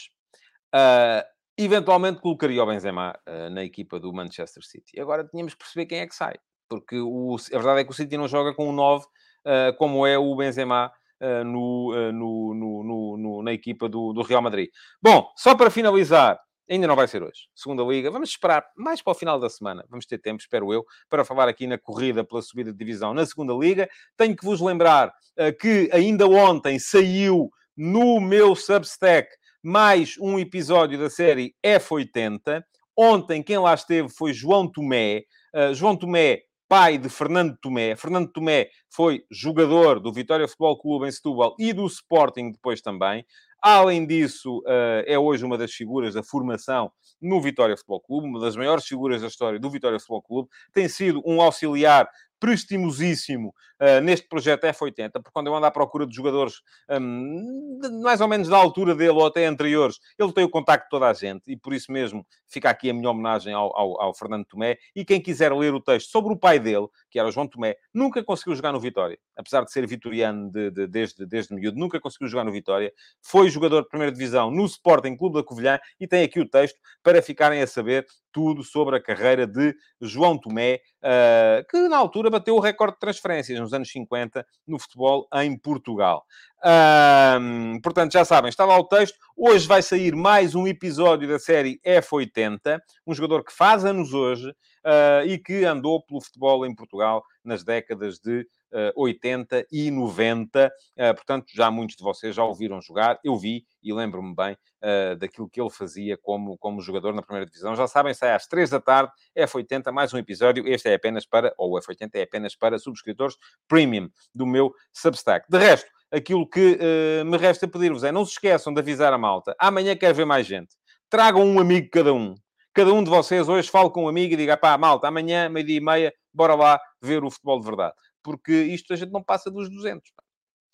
[0.74, 1.22] uh,
[1.64, 5.00] eventualmente colocaria o Benzema uh, na equipa do Manchester City.
[5.00, 6.36] Agora tínhamos que perceber quem é que sai,
[6.68, 10.06] porque o, a verdade é que o City não joga com um 9 uh, como
[10.06, 14.70] é o Benzema uh, no, no, no, no, na equipa do, do Real Madrid.
[15.02, 16.38] Bom, só para finalizar,
[16.68, 17.48] ainda não vai ser hoje.
[17.54, 19.84] Segunda Liga, vamos esperar mais para o final da semana.
[19.88, 23.26] Vamos ter tempo, espero eu, para falar aqui na corrida pela subida de divisão na
[23.26, 23.88] Segunda Liga.
[24.16, 25.12] Tenho que vos lembrar
[25.58, 29.30] que ainda ontem saiu no meu Substack
[29.62, 32.62] mais um episódio da série F80.
[32.96, 35.24] Ontem quem lá esteve foi João Tomé.
[35.54, 37.96] Uh, João Tomé pai de Fernando Tomé.
[37.96, 43.26] Fernando Tomé foi jogador do Vitória Futebol Clube em Setúbal e do Sporting depois também.
[43.60, 46.90] Além disso, eh, é hoje uma das figuras da formação
[47.20, 50.48] no Vitória Futebol Clube, uma das maiores figuras da história do Vitória Futebol Clube.
[50.72, 52.08] Tem sido um auxiliar
[52.40, 56.54] prestimosíssimo uh, neste projeto F80, porque quando eu ando à procura de jogadores
[56.90, 60.84] um, de, mais ou menos da altura dele ou até anteriores, ele tem o contacto
[60.84, 64.00] de toda a gente e por isso mesmo fica aqui a minha homenagem ao, ao,
[64.00, 64.78] ao, Fernando Tomé.
[64.96, 67.76] E quem quiser ler o texto sobre o pai dele, que era o João Tomé,
[67.92, 71.98] nunca conseguiu jogar no Vitória, apesar de ser vitoriano de, de, desde, desde miúdo, nunca
[71.98, 72.92] conseguiu jogar no Vitória.
[73.22, 76.78] Foi jogador de primeira divisão no Sporting Clube da Covilhã e tem aqui o texto
[77.02, 82.30] para ficarem a saber tudo sobre a carreira de João Tomé, uh, que na altura
[82.30, 86.24] bateu o recorde de transferências nos anos 50 no futebol em Portugal.
[86.62, 89.18] Um, portanto, já sabem, está lá o texto.
[89.36, 94.50] Hoje vai sair mais um episódio da série F80, um jogador que faz anos hoje
[94.50, 98.46] uh, e que andou pelo futebol em Portugal nas décadas de uh,
[98.94, 100.66] 80 e 90.
[100.66, 103.18] Uh, portanto, já muitos de vocês já ouviram jogar.
[103.24, 107.46] Eu vi e lembro-me bem uh, daquilo que ele fazia como, como jogador na primeira
[107.46, 107.74] divisão.
[107.74, 110.66] Já sabem, sai às 3 da tarde, F80, mais um episódio.
[110.66, 115.46] Este é apenas para, ou o F80 é apenas para subscritores premium do meu Substack.
[115.48, 119.18] De resto, aquilo que uh, me resta pedir-vos é não se esqueçam de avisar a
[119.18, 119.54] malta.
[119.58, 120.74] Amanhã quer ver mais gente.
[121.08, 122.34] Tragam um amigo cada um.
[122.72, 125.78] Cada um de vocês hoje fale com um amigo e diga, pá, malta, amanhã, meio-dia
[125.78, 127.94] e meia, bora lá ver o futebol de verdade.
[128.22, 130.10] Porque isto a gente não passa dos 200.
[130.12, 130.22] Pá.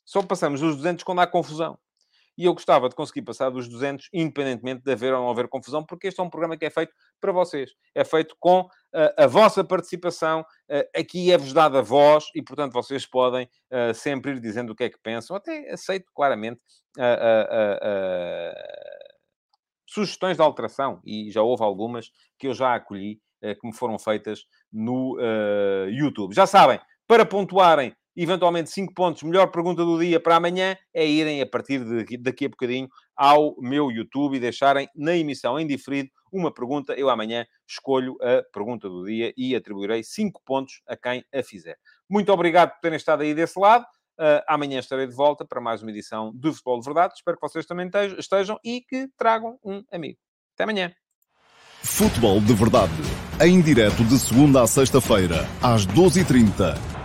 [0.05, 1.79] Só passamos dos 200 quando há confusão.
[2.39, 5.85] E eu gostava de conseguir passar dos 200, independentemente de haver ou não haver confusão,
[5.85, 7.73] porque este é um programa que é feito para vocês.
[7.95, 8.69] É feito com uh,
[9.17, 10.43] a vossa participação.
[10.71, 14.85] Uh, aqui é-vos dada voz e, portanto, vocês podem uh, sempre ir dizendo o que
[14.85, 15.35] é que pensam.
[15.35, 16.61] Até aceito claramente
[19.89, 21.01] sugestões de alteração.
[21.05, 25.19] E já houve algumas que eu já acolhi, que me foram feitas no
[25.91, 26.35] YouTube.
[26.35, 31.43] Já sabem, para pontuarem eventualmente 5 pontos, melhor pergunta do dia para amanhã, é irem
[31.43, 36.09] a partir de daqui a bocadinho ao meu YouTube e deixarem na emissão em diferido
[36.33, 36.95] uma pergunta.
[36.95, 41.77] Eu amanhã escolho a pergunta do dia e atribuirei 5 pontos a quem a fizer.
[42.09, 43.85] Muito obrigado por terem estado aí desse lado.
[44.19, 47.15] Uh, amanhã estarei de volta para mais uma edição do Futebol de Verdade.
[47.17, 50.19] Espero que vocês também estejam e que tragam um amigo.
[50.55, 50.91] Até amanhã.
[51.83, 52.95] Futebol de Verdade.
[53.45, 56.96] Em direto de segunda a sexta-feira, às 12h30